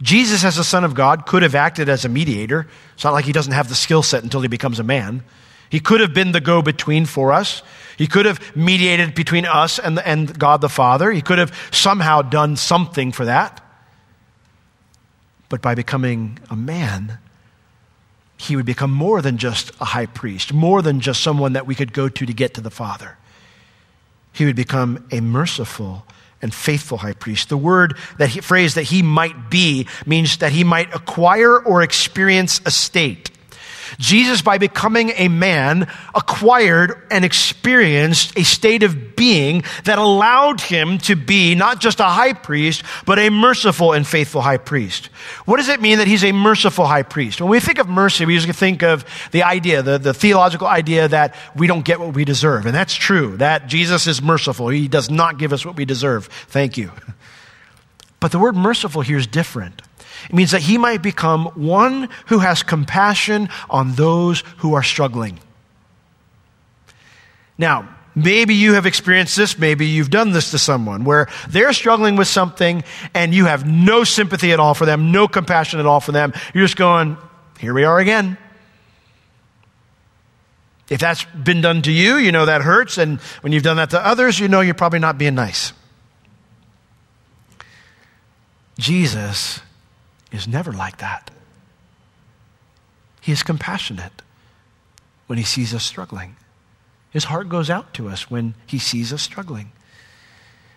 [0.00, 2.68] Jesus, as the Son of God, could have acted as a mediator.
[2.94, 5.24] It's not like he doesn't have the skill set until he becomes a man.
[5.70, 7.62] He could have been the go between for us.
[7.96, 11.10] He could have mediated between us and, and God the Father.
[11.10, 13.64] He could have somehow done something for that.
[15.48, 17.18] But by becoming a man,
[18.36, 21.74] he would become more than just a high priest, more than just someone that we
[21.74, 23.18] could go to to get to the Father.
[24.32, 26.06] He would become a merciful
[26.40, 27.48] and faithful high priest.
[27.48, 31.82] The word that he, phrase that he might be means that he might acquire or
[31.82, 33.30] experience a state.
[33.98, 40.98] Jesus, by becoming a man, acquired and experienced a state of being that allowed him
[40.98, 45.06] to be not just a high priest, but a merciful and faithful high priest.
[45.44, 47.40] What does it mean that he's a merciful high priest?
[47.40, 51.08] When we think of mercy, we usually think of the idea, the, the theological idea
[51.08, 52.66] that we don't get what we deserve.
[52.66, 54.68] And that's true, that Jesus is merciful.
[54.68, 56.26] He does not give us what we deserve.
[56.48, 56.92] Thank you.
[58.20, 59.80] But the word merciful here is different.
[60.28, 65.38] It means that he might become one who has compassion on those who are struggling.
[67.56, 72.16] Now, maybe you have experienced this, maybe you've done this to someone where they're struggling
[72.16, 76.00] with something and you have no sympathy at all for them, no compassion at all
[76.00, 76.32] for them.
[76.54, 77.16] You're just going,
[77.58, 78.38] here we are again.
[80.88, 82.96] If that's been done to you, you know that hurts.
[82.96, 85.72] And when you've done that to others, you know you're probably not being nice.
[88.78, 89.60] Jesus
[90.32, 91.30] is never like that.
[93.20, 94.22] He is compassionate
[95.26, 96.36] when he sees us struggling.
[97.10, 99.72] His heart goes out to us when he sees us struggling.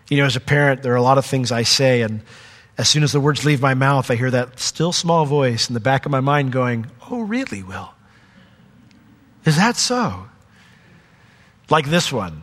[0.08, 2.22] You know, as a parent, there are a lot of things I say, and
[2.78, 5.74] as soon as the words leave my mouth, I hear that still small voice in
[5.74, 7.90] the back of my mind going, Oh, really, Will?
[9.44, 10.26] Is that so?
[11.68, 12.42] Like this one.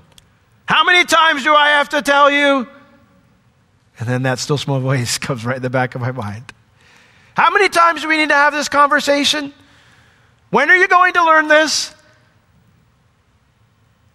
[0.66, 2.68] How many times do I have to tell you?
[4.00, 6.54] And then that still small voice comes right in the back of my mind.
[7.40, 9.54] How many times do we need to have this conversation?
[10.50, 11.96] When are you going to learn this?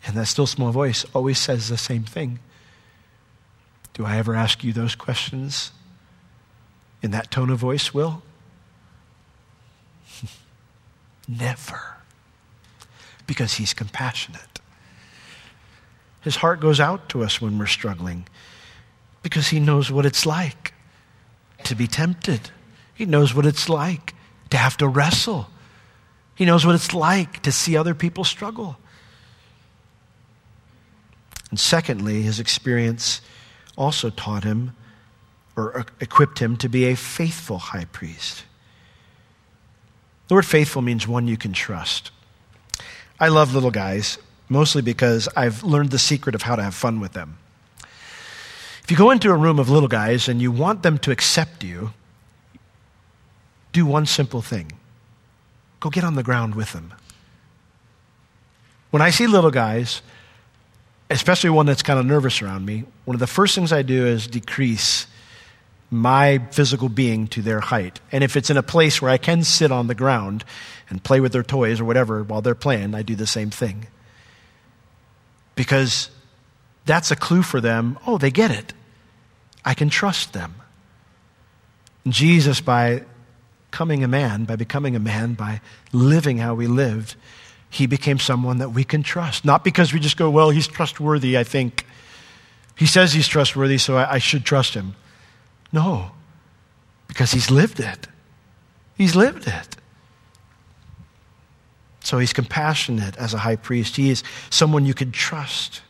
[0.07, 2.39] And that still small voice always says the same thing.
[3.95, 5.73] Do I ever ask you those questions
[7.03, 8.23] in that tone of voice, Will?
[11.27, 11.97] Never.
[13.27, 14.61] Because he's compassionate.
[16.21, 18.27] His heart goes out to us when we're struggling
[19.23, 20.75] because he knows what it's like
[21.63, 22.51] to be tempted.
[22.95, 24.15] He knows what it's like
[24.51, 25.49] to have to wrestle.
[26.35, 28.77] He knows what it's like to see other people struggle.
[31.51, 33.21] And secondly, his experience
[33.77, 34.73] also taught him
[35.57, 38.45] or equipped him to be a faithful high priest.
[40.29, 42.11] The word faithful means one you can trust.
[43.21, 46.99] I love little guys, mostly because I've learned the secret of how to have fun
[46.99, 47.39] with them.
[48.83, 51.63] If you go into a room of little guys and you want them to accept
[51.63, 51.93] you,
[53.75, 54.73] do one simple thing
[55.81, 56.95] go get on the ground with them.
[58.91, 60.01] When I see little guys,
[61.11, 64.07] especially one that's kind of nervous around me, one of the first things I do
[64.07, 65.07] is decrease
[65.91, 68.01] my physical being to their height.
[68.11, 70.43] And if it's in a place where I can sit on the ground
[70.89, 73.87] and play with their toys or whatever while they're playing, I do the same thing.
[75.55, 76.09] Because
[76.87, 77.99] that's a clue for them.
[78.07, 78.73] Oh, they get it.
[79.67, 80.55] I can trust them.
[82.09, 83.03] Jesus, by
[83.75, 85.61] becoming a man, by becoming a man, by
[85.93, 87.17] living how we lived,
[87.69, 89.45] he became someone that we can trust.
[89.45, 91.85] Not because we just go, well, he's trustworthy, I think.
[92.77, 94.95] He says he's trustworthy, so I, I should trust him.
[95.73, 96.13] No,
[97.09, 98.07] because he's lived it.
[98.97, 99.77] He's lived it.
[102.05, 103.97] So he's compassionate as a high priest.
[103.97, 105.83] He is someone you can trust.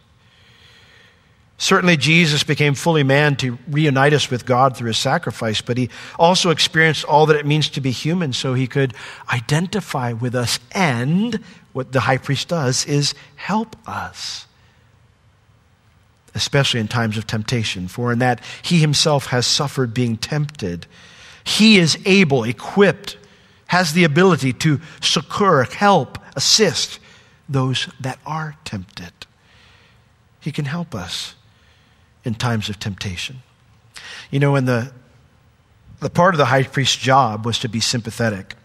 [1.57, 5.89] Certainly, Jesus became fully man to reunite us with God through his sacrifice, but he
[6.19, 8.93] also experienced all that it means to be human so he could
[9.33, 10.59] identify with us.
[10.73, 11.39] And
[11.73, 14.47] what the high priest does is help us
[16.35, 17.89] especially in times of temptation.
[17.89, 20.87] For in that he himself has suffered being tempted,
[21.45, 23.17] he is able, equipped,
[23.67, 26.99] has the ability to succor, help, assist
[27.49, 29.13] those that are tempted.
[30.41, 31.35] He can help us
[32.25, 33.43] in times of temptation.
[34.31, 34.93] You know, in the
[36.01, 38.57] the part of the high priest's job was to be sympathetic.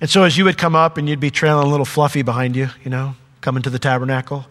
[0.00, 2.56] And so as you would come up and you'd be trailing a little fluffy behind
[2.56, 4.46] you, you know, coming to the tabernacle,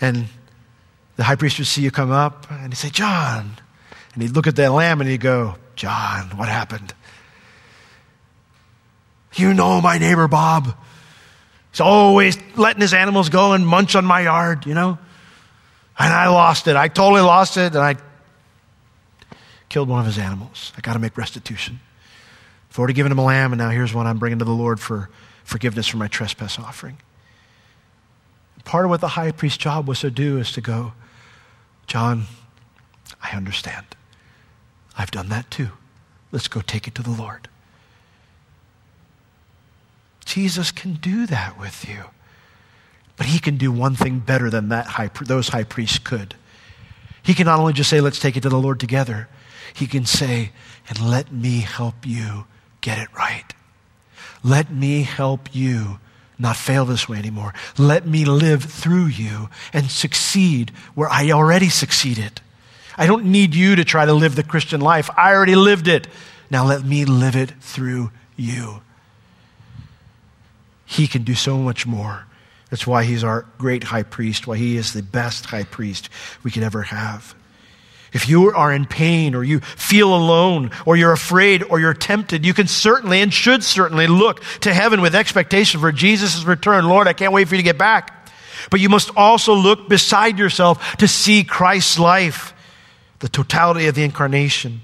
[0.00, 0.26] and
[1.14, 3.52] the high priest would see you come up and he'd say, John.
[4.14, 6.94] And he'd look at the lamb and he'd go, John, what happened?
[9.34, 10.74] You know my neighbor Bob.
[11.70, 14.98] He's always letting his animals go and munch on my yard, you know?
[15.98, 16.76] And I lost it.
[16.76, 17.96] I totally lost it and I
[19.68, 20.72] killed one of his animals.
[20.76, 21.80] I got to make restitution.
[22.70, 24.78] I've already given him a lamb and now here's one I'm bringing to the Lord
[24.78, 25.08] for
[25.44, 26.98] forgiveness for my trespass offering.
[28.64, 30.92] Part of what the high priest's job was to do is to go,
[31.86, 32.24] John,
[33.22, 33.86] I understand.
[34.98, 35.70] I've done that too.
[36.32, 37.48] Let's go take it to the Lord.
[40.24, 42.06] Jesus can do that with you.
[43.16, 46.34] But he can do one thing better than that high, those high priests could.
[47.22, 49.28] He can not only just say, let's take it to the Lord together,
[49.74, 50.52] he can say,
[50.88, 52.46] and let me help you
[52.80, 53.52] get it right.
[54.44, 55.98] Let me help you
[56.38, 57.54] not fail this way anymore.
[57.78, 62.40] Let me live through you and succeed where I already succeeded.
[62.98, 65.10] I don't need you to try to live the Christian life.
[65.16, 66.06] I already lived it.
[66.50, 68.82] Now let me live it through you.
[70.84, 72.25] He can do so much more.
[72.70, 76.08] That's why he's our great high priest, why he is the best high priest
[76.42, 77.34] we could ever have.
[78.12, 82.46] If you are in pain or you feel alone or you're afraid or you're tempted,
[82.46, 86.86] you can certainly and should certainly look to heaven with expectation for Jesus' return.
[86.86, 88.30] Lord, I can't wait for you to get back.
[88.70, 92.54] But you must also look beside yourself to see Christ's life,
[93.18, 94.80] the totality of the incarnation,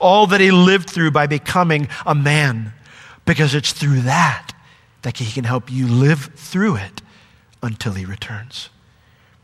[0.00, 2.72] all that he lived through by becoming a man,
[3.24, 4.52] because it's through that
[5.02, 7.02] that he can help you live through it
[7.62, 8.70] until he returns.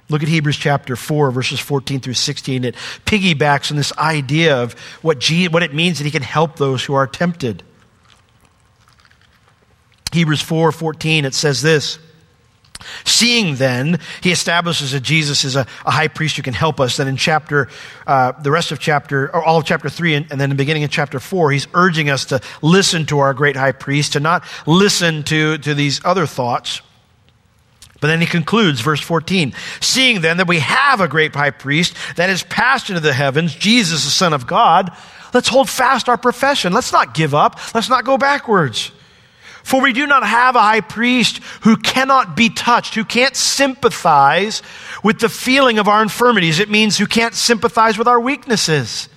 [0.09, 2.65] Look at Hebrews chapter 4, verses 14 through 16.
[2.65, 2.75] It
[3.07, 6.95] piggybacks on this idea of what, what it means that he can help those who
[6.95, 7.63] are tempted.
[10.13, 11.99] Hebrews 4 14, it says this.
[13.05, 16.97] Seeing then, he establishes that Jesus is a, a, high priest who can help us.
[16.97, 17.69] Then in chapter,
[18.07, 20.85] uh, the rest of chapter, or all of chapter three, and, and then the beginning
[20.85, 24.45] of chapter four, he's urging us to listen to our great high priest, to not
[24.67, 26.83] listen to, to these other thoughts.
[28.03, 31.95] But then he concludes, verse 14, seeing then that we have a great high priest
[32.17, 34.91] that is passed into the heavens, Jesus, the Son of God,
[35.33, 36.73] let's hold fast our profession.
[36.73, 37.61] Let's not give up.
[37.73, 38.91] Let's not go backwards.
[39.63, 44.63] For we do not have a high priest who cannot be touched, who can't sympathize
[45.05, 46.59] with the feeling of our infirmities.
[46.59, 49.09] It means who can't sympathize with our weaknesses.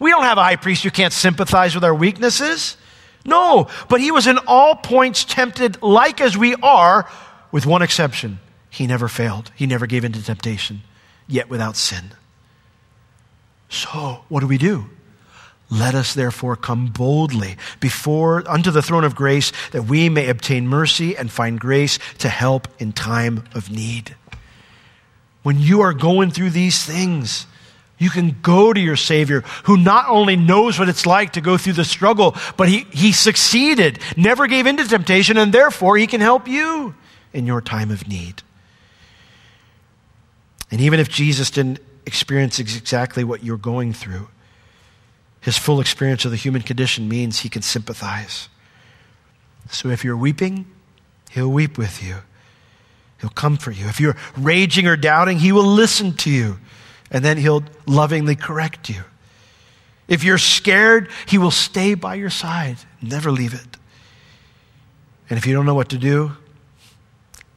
[0.00, 2.76] We don't have a high priest who can't sympathize with our weaknesses.
[3.24, 7.08] No, but he was in all points tempted like as we are,
[7.52, 8.40] with one exception.
[8.70, 9.50] He never failed.
[9.56, 10.82] He never gave in to temptation,
[11.26, 12.12] yet without sin.
[13.68, 14.86] So, what do we do?
[15.70, 20.66] Let us therefore come boldly before unto the throne of grace that we may obtain
[20.66, 24.16] mercy and find grace to help in time of need.
[25.44, 27.46] When you are going through these things,
[27.98, 31.56] you can go to your Savior who not only knows what it's like to go
[31.56, 36.08] through the struggle, but he, he succeeded, never gave in to temptation, and therefore he
[36.08, 36.94] can help you
[37.32, 38.42] in your time of need.
[40.70, 44.28] And even if Jesus didn't experience exactly what you're going through,
[45.40, 48.48] his full experience of the human condition means he can sympathize.
[49.70, 50.66] So if you're weeping,
[51.30, 52.16] he'll weep with you.
[53.20, 53.86] He'll comfort you.
[53.86, 56.58] If you're raging or doubting, he will listen to you.
[57.10, 59.02] And then he'll lovingly correct you.
[60.08, 63.76] If you're scared, he will stay by your side, never leave it.
[65.28, 66.32] And if you don't know what to do,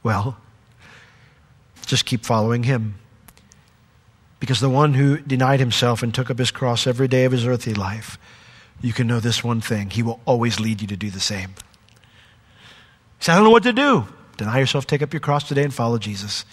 [0.04, 0.36] well,
[1.84, 2.94] just keep following him.
[4.38, 7.46] Because the one who denied himself and took up his cross every day of his
[7.46, 8.18] earthly life,
[8.80, 11.54] you can know this one thing he will always lead you to do the same.
[13.20, 14.06] Say, I don't know what to do.
[14.36, 16.44] Deny yourself, take up your cross today, and follow Jesus.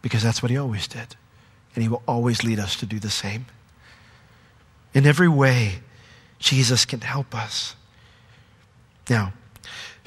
[0.00, 1.16] Because that's what he always did.
[1.74, 3.46] And he will always lead us to do the same.
[4.94, 5.80] In every way,
[6.38, 7.74] Jesus can help us.
[9.10, 9.32] Now,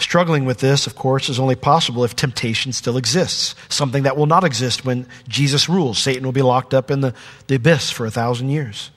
[0.01, 4.25] Struggling with this, of course, is only possible if temptation still exists, something that will
[4.25, 5.99] not exist when Jesus rules.
[5.99, 7.13] Satan will be locked up in the,
[7.45, 8.89] the abyss for a thousand years.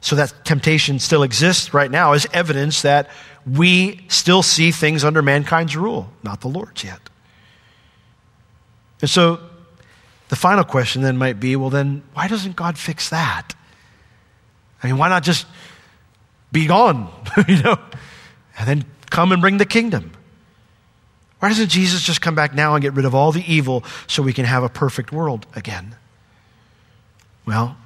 [0.00, 3.08] So that temptation still exists right now is evidence that
[3.46, 7.00] we still see things under mankind's rule, not the Lord's yet.
[9.00, 9.38] And so
[10.28, 13.54] the final question then might be well, then why doesn't God fix that?
[14.82, 15.46] I mean, why not just
[16.50, 17.08] be gone,
[17.48, 17.78] you know,
[18.58, 20.12] and then come and bring the kingdom.
[21.40, 24.22] Why doesn't Jesus just come back now and get rid of all the evil so
[24.22, 25.96] we can have a perfect world again?
[27.46, 27.76] Well,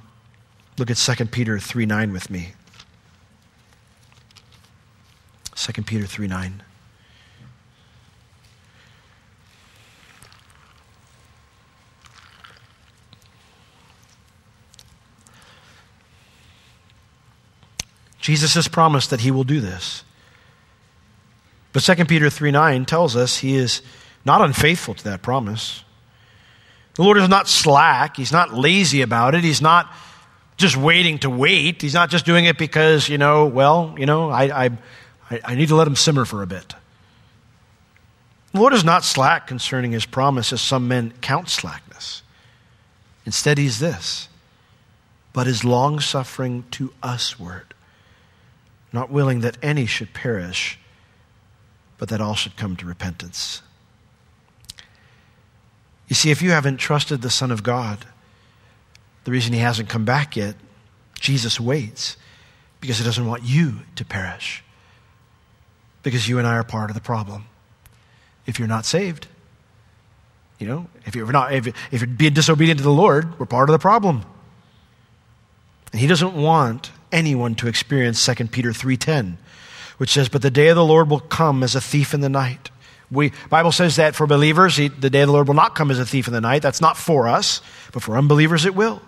[0.77, 2.53] look at 2 Peter 3 9 with me.
[5.55, 6.63] 2 Peter 3 9.
[18.19, 20.03] Jesus has promised that he will do this.
[21.75, 23.81] But 2 Peter 3 9 tells us he is
[24.23, 25.83] not unfaithful to that promise.
[26.93, 28.15] The Lord is not slack.
[28.15, 29.43] He's not lazy about it.
[29.43, 29.91] He's not
[30.55, 31.81] just waiting to wait.
[31.81, 34.69] He's not just doing it because, you know, well, you know, I, I,
[35.43, 36.73] I need to let him simmer for a bit.
[38.53, 42.21] The Lord is not slack concerning his promise, as some men count slackness.
[43.25, 44.29] Instead, he's this,
[45.33, 47.73] but is long suffering to usward,
[48.93, 50.79] not willing that any should perish
[51.97, 53.61] but that all should come to repentance.
[56.07, 58.05] You see, if you haven't trusted the Son of God,
[59.23, 60.55] the reason he hasn't come back yet,
[61.19, 62.17] Jesus waits
[62.79, 64.63] because he doesn't want you to perish.
[66.03, 67.45] Because you and I are part of the problem.
[68.45, 69.27] If you're not saved,
[70.59, 73.69] you know, if you're not, if, if you're being disobedient to the Lord, we're part
[73.69, 74.23] of the problem.
[75.91, 79.37] And he doesn't want anyone to experience 2 Peter 3:10
[79.97, 82.29] which says, But the day of the Lord will come as a thief in the
[82.29, 82.69] night.
[83.11, 85.99] We, Bible says that for believers, the day of the Lord will not come as
[85.99, 86.61] a thief in the night.
[86.61, 87.61] That's not for us,
[87.93, 89.01] but for unbelievers it will.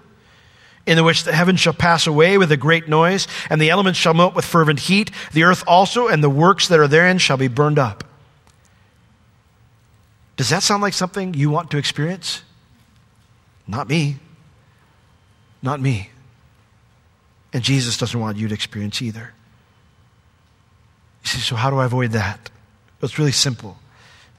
[0.85, 3.99] In the which the heavens shall pass away with a great noise, and the elements
[3.99, 5.11] shall melt with fervent heat.
[5.33, 8.03] The earth also and the works that are therein shall be burned up.
[10.37, 12.43] Does that sound like something you want to experience?
[13.67, 14.17] Not me.
[15.61, 16.11] Not me.
[17.51, 19.33] And Jesus doesn't want you to experience either.
[21.35, 22.49] You so how do I avoid that?
[22.99, 23.77] Well, it's really simple.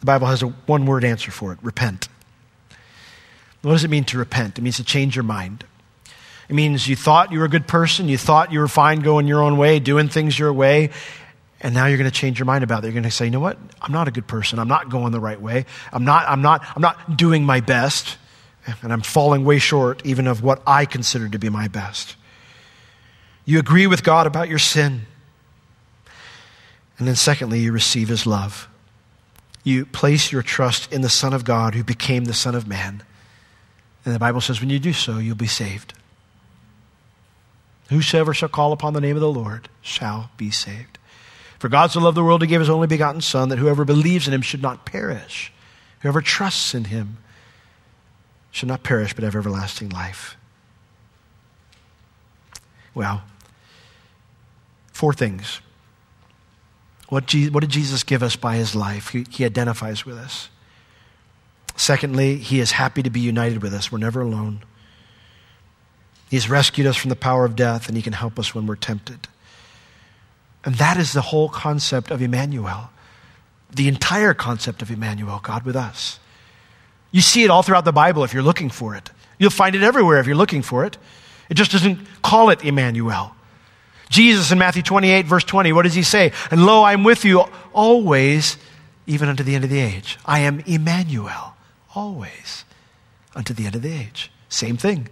[0.00, 2.08] The Bible has a one word answer for it repent.
[3.62, 4.58] What does it mean to repent?
[4.58, 5.64] It means to change your mind.
[6.48, 9.26] It means you thought you were a good person, you thought you were fine going
[9.26, 10.90] your own way, doing things your way,
[11.60, 12.86] and now you're going to change your mind about it.
[12.86, 13.58] You're going to say, you know what?
[13.82, 14.58] I'm not a good person.
[14.58, 15.66] I'm not going the right way.
[15.92, 18.16] I'm not, I'm not, I'm not doing my best.
[18.82, 22.16] And I'm falling way short even of what I consider to be my best.
[23.44, 25.06] You agree with God about your sin.
[26.98, 28.68] And then, secondly, you receive His love.
[29.62, 33.02] You place your trust in the Son of God who became the Son of Man.
[34.04, 35.94] And the Bible says, when you do so, you'll be saved.
[37.90, 40.98] Whosoever shall call upon the name of the Lord shall be saved.
[41.58, 44.26] For God so loved the world, he gave his only begotten Son, that whoever believes
[44.26, 45.52] in him should not perish.
[46.00, 47.18] Whoever trusts in him
[48.50, 50.36] should not perish, but have everlasting life.
[52.94, 53.22] Well,
[54.92, 55.60] four things.
[57.08, 59.08] What, Je- what did Jesus give us by his life?
[59.08, 60.50] He, he identifies with us.
[61.76, 63.90] Secondly, he is happy to be united with us.
[63.90, 64.60] We're never alone.
[66.28, 68.76] He's rescued us from the power of death, and he can help us when we're
[68.76, 69.28] tempted.
[70.64, 72.90] And that is the whole concept of Emmanuel.
[73.74, 76.18] The entire concept of Emmanuel, God with us.
[77.10, 79.10] You see it all throughout the Bible if you're looking for it.
[79.38, 80.98] You'll find it everywhere if you're looking for it.
[81.48, 83.34] It just doesn't call it Emmanuel.
[84.08, 86.32] Jesus in Matthew 28, verse 20, what does he say?
[86.50, 88.56] And lo, I'm with you always,
[89.06, 90.18] even unto the end of the age.
[90.24, 91.54] I am Emmanuel,
[91.94, 92.64] always,
[93.34, 94.30] unto the end of the age.
[94.48, 95.08] Same thing.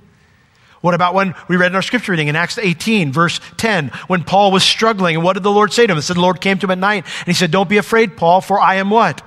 [0.81, 4.25] What about when we read in our scripture reading in Acts 18, verse 10, when
[4.25, 5.99] Paul was struggling, and what did the Lord say to him?
[5.99, 8.17] It said, The Lord came to him at night, and he said, Don't be afraid,
[8.17, 9.23] Paul, for I am what?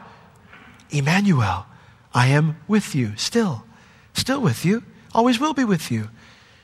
[0.90, 1.66] Emmanuel.
[2.14, 3.66] I am with you, still.
[4.14, 4.84] Still with you.
[5.14, 6.10] Always will be with you,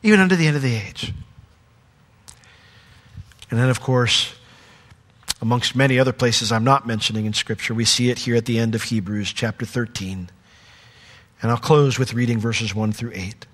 [0.01, 1.13] even unto the end of the age.
[3.49, 4.33] And then, of course,
[5.41, 8.57] amongst many other places I'm not mentioning in Scripture, we see it here at the
[8.57, 10.29] end of Hebrews chapter 13.
[11.41, 13.45] And I'll close with reading verses 1 through 8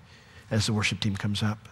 [0.50, 1.68] as the worship team comes up.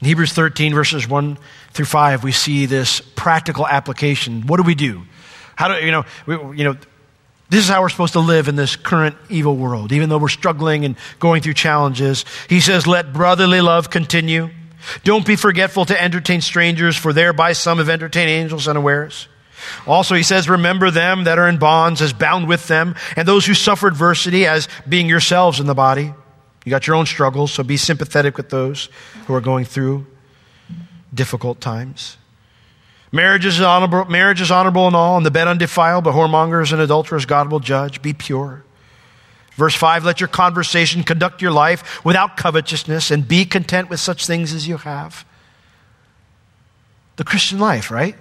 [0.00, 1.38] In Hebrews 13, verses 1
[1.72, 4.46] through 5, we see this practical application.
[4.46, 5.02] What do we do?
[5.56, 6.76] How do, you know, we, you know,
[7.50, 10.28] this is how we're supposed to live in this current evil world, even though we're
[10.28, 12.24] struggling and going through challenges.
[12.48, 14.50] He says, let brotherly love continue.
[15.04, 19.28] Don't be forgetful to entertain strangers, for thereby some have entertained angels unawares.
[19.86, 23.44] Also, he says, Remember them that are in bonds as bound with them, and those
[23.44, 26.14] who suffer adversity as being yourselves in the body.
[26.64, 28.88] You got your own struggles, so be sympathetic with those
[29.26, 30.06] who are going through
[31.12, 32.16] difficult times.
[33.12, 36.80] Marriage is honorable, marriage is honorable and all, and the bed undefiled, but whoremongers and
[36.80, 38.02] adulterers God will judge.
[38.02, 38.64] Be pure.
[39.54, 44.26] Verse 5 Let your conversation conduct your life without covetousness, and be content with such
[44.26, 45.24] things as you have.
[47.16, 48.16] The Christian life, right?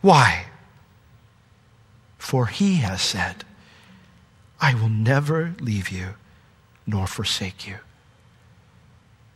[0.00, 0.46] Why?
[2.18, 3.44] For he has said,
[4.60, 6.14] I will never leave you
[6.86, 7.76] nor forsake you.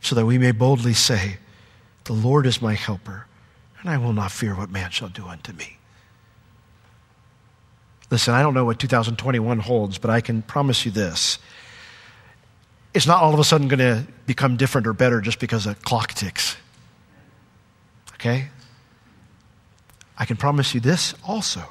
[0.01, 1.37] So that we may boldly say,
[2.05, 3.27] The Lord is my helper,
[3.83, 5.77] and I will not fear what man shall do unto me.
[8.09, 11.37] Listen, I don't know what 2021 holds, but I can promise you this.
[12.93, 15.75] It's not all of a sudden going to become different or better just because a
[15.75, 16.55] clock ticks.
[18.13, 18.49] Okay?
[20.17, 21.63] I can promise you this also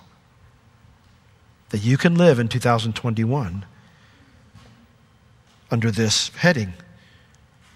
[1.71, 3.65] that you can live in 2021
[5.71, 6.75] under this heading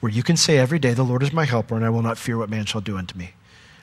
[0.01, 2.19] where you can say every day, The Lord is my helper, and I will not
[2.19, 3.33] fear what man shall do unto me.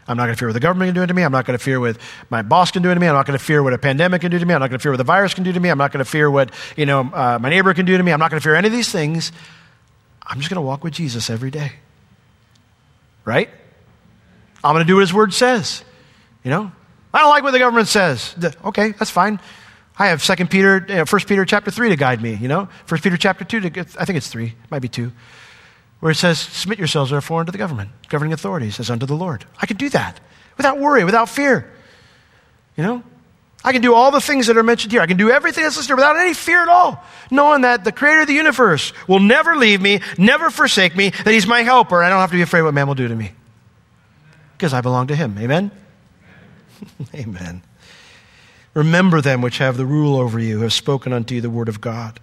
[0.07, 1.23] I'm not going to fear what the government can do to me.
[1.23, 1.97] I'm not going to fear what
[2.29, 3.07] my boss can do to me.
[3.07, 4.53] I'm not going to fear what a pandemic can do to me.
[4.53, 5.69] I'm not going to fear what the virus can do to me.
[5.69, 8.11] I'm not going to fear what you know uh, my neighbor can do to me.
[8.11, 9.31] I'm not going to fear any of these things.
[10.25, 11.73] I'm just going to walk with Jesus every day.
[13.25, 13.49] Right?
[14.63, 15.83] I'm going to do what His Word says.
[16.43, 16.71] You know,
[17.13, 18.35] I don't like what the government says.
[18.65, 19.39] Okay, that's fine.
[19.97, 22.35] I have Second Peter, know, First Peter chapter three to guide me.
[22.35, 23.61] You know, First Peter chapter two.
[23.61, 25.11] To I think it's three, it might be two,
[26.03, 29.45] where it says, "Submit yourselves therefore unto the government, governing authorities, as unto the Lord."
[29.61, 30.19] I can do that
[30.57, 31.71] without worry, without fear.
[32.75, 33.03] You know,
[33.63, 34.99] I can do all the things that are mentioned here.
[34.99, 37.01] I can do everything that's listed without any fear at all,
[37.31, 41.33] knowing that the Creator of the universe will never leave me, never forsake me, that
[41.33, 42.03] He's my helper.
[42.03, 43.31] I don't have to be afraid what man will do to me
[44.57, 45.37] because I belong to Him.
[45.39, 45.71] Amen.
[47.15, 47.61] Amen.
[48.73, 51.69] Remember them which have the rule over you, who have spoken unto you the word
[51.69, 52.19] of God,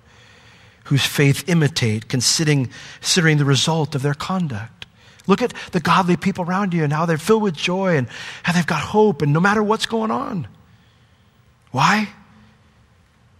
[0.84, 2.70] whose faith imitate, considering,
[3.00, 4.86] considering the result of their conduct.
[5.26, 8.08] Look at the godly people around you and how they're filled with joy and
[8.42, 10.48] how they've got hope, and no matter what's going on.
[11.70, 12.08] Why?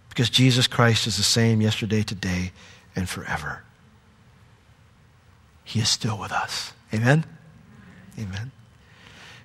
[0.09, 2.51] Because Jesus Christ is the same yesterday, today,
[2.95, 3.63] and forever.
[5.63, 6.73] He is still with us.
[6.93, 7.25] Amen?
[8.19, 8.51] Amen.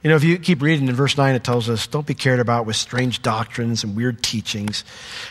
[0.07, 2.39] You know, if you keep reading in verse 9, it tells us don't be cared
[2.39, 4.85] about with strange doctrines and weird teachings.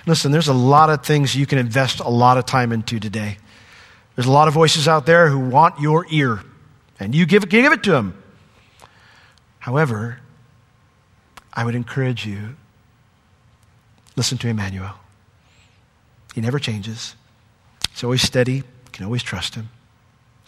[0.06, 3.38] Listen, there's a lot of things you can invest a lot of time into today.
[4.16, 6.44] There's a lot of voices out there who want your ear,
[7.00, 8.22] and you give it, give it to them.
[9.60, 10.20] However,
[11.54, 12.58] I would encourage you
[14.18, 14.92] listen to Emmanuel.
[16.34, 17.16] He never changes.
[17.92, 18.56] He's always steady.
[18.56, 19.70] You can always trust him.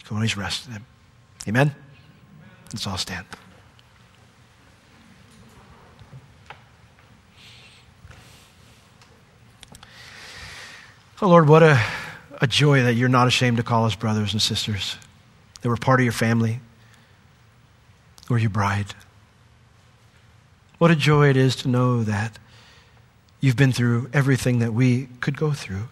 [0.00, 0.84] You can always rest in him.
[1.48, 1.74] Amen?
[2.74, 3.24] Let's all stand.
[11.20, 11.82] Oh, Lord, what a,
[12.40, 14.94] a joy that you're not ashamed to call us brothers and sisters,
[15.60, 16.60] that we're part of your family,
[18.28, 18.94] we're your bride.
[20.78, 22.38] What a joy it is to know that
[23.40, 25.88] you've been through everything that we could go through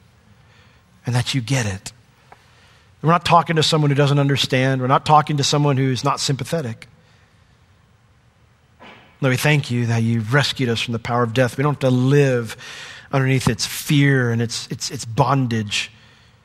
[1.04, 1.92] and that you get it.
[3.02, 6.20] We're not talking to someone who doesn't understand, we're not talking to someone who's not
[6.20, 6.86] sympathetic.
[9.20, 11.56] Lord, we thank you that you've rescued us from the power of death.
[11.56, 12.56] We don't have to live
[13.16, 15.90] underneath its fear and its, its, its bondage.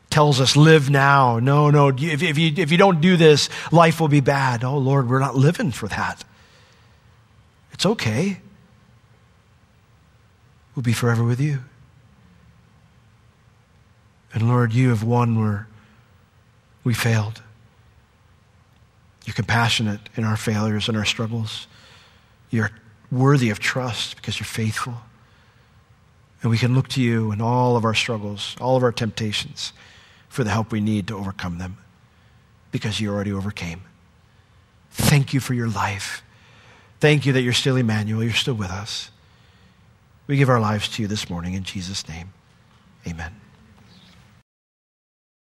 [0.10, 1.40] Tells us, live now.
[1.40, 4.64] No, no, if, if, you, if you don't do this, life will be bad.
[4.64, 6.24] Oh, Lord, we're not living for that.
[7.72, 8.40] It's okay.
[10.76, 11.60] We'll be forever with you.
[14.34, 15.68] And Lord, you have won where
[16.84, 17.42] we failed.
[19.26, 21.68] You're compassionate in our failures and our struggles.
[22.50, 22.72] You're
[23.12, 24.96] worthy of trust because you're faithful.
[26.42, 29.74] And we can look to you in all of our struggles, all of our temptations,
[30.28, 31.78] for the help we need to overcome them
[32.72, 33.82] because you already overcame.
[34.92, 36.24] Thank you for your life.
[37.00, 39.12] Thank you that you're still Emmanuel, you're still with us.
[40.28, 42.32] We give our lives to you this morning in Jesus' name.
[43.08, 43.41] Amen.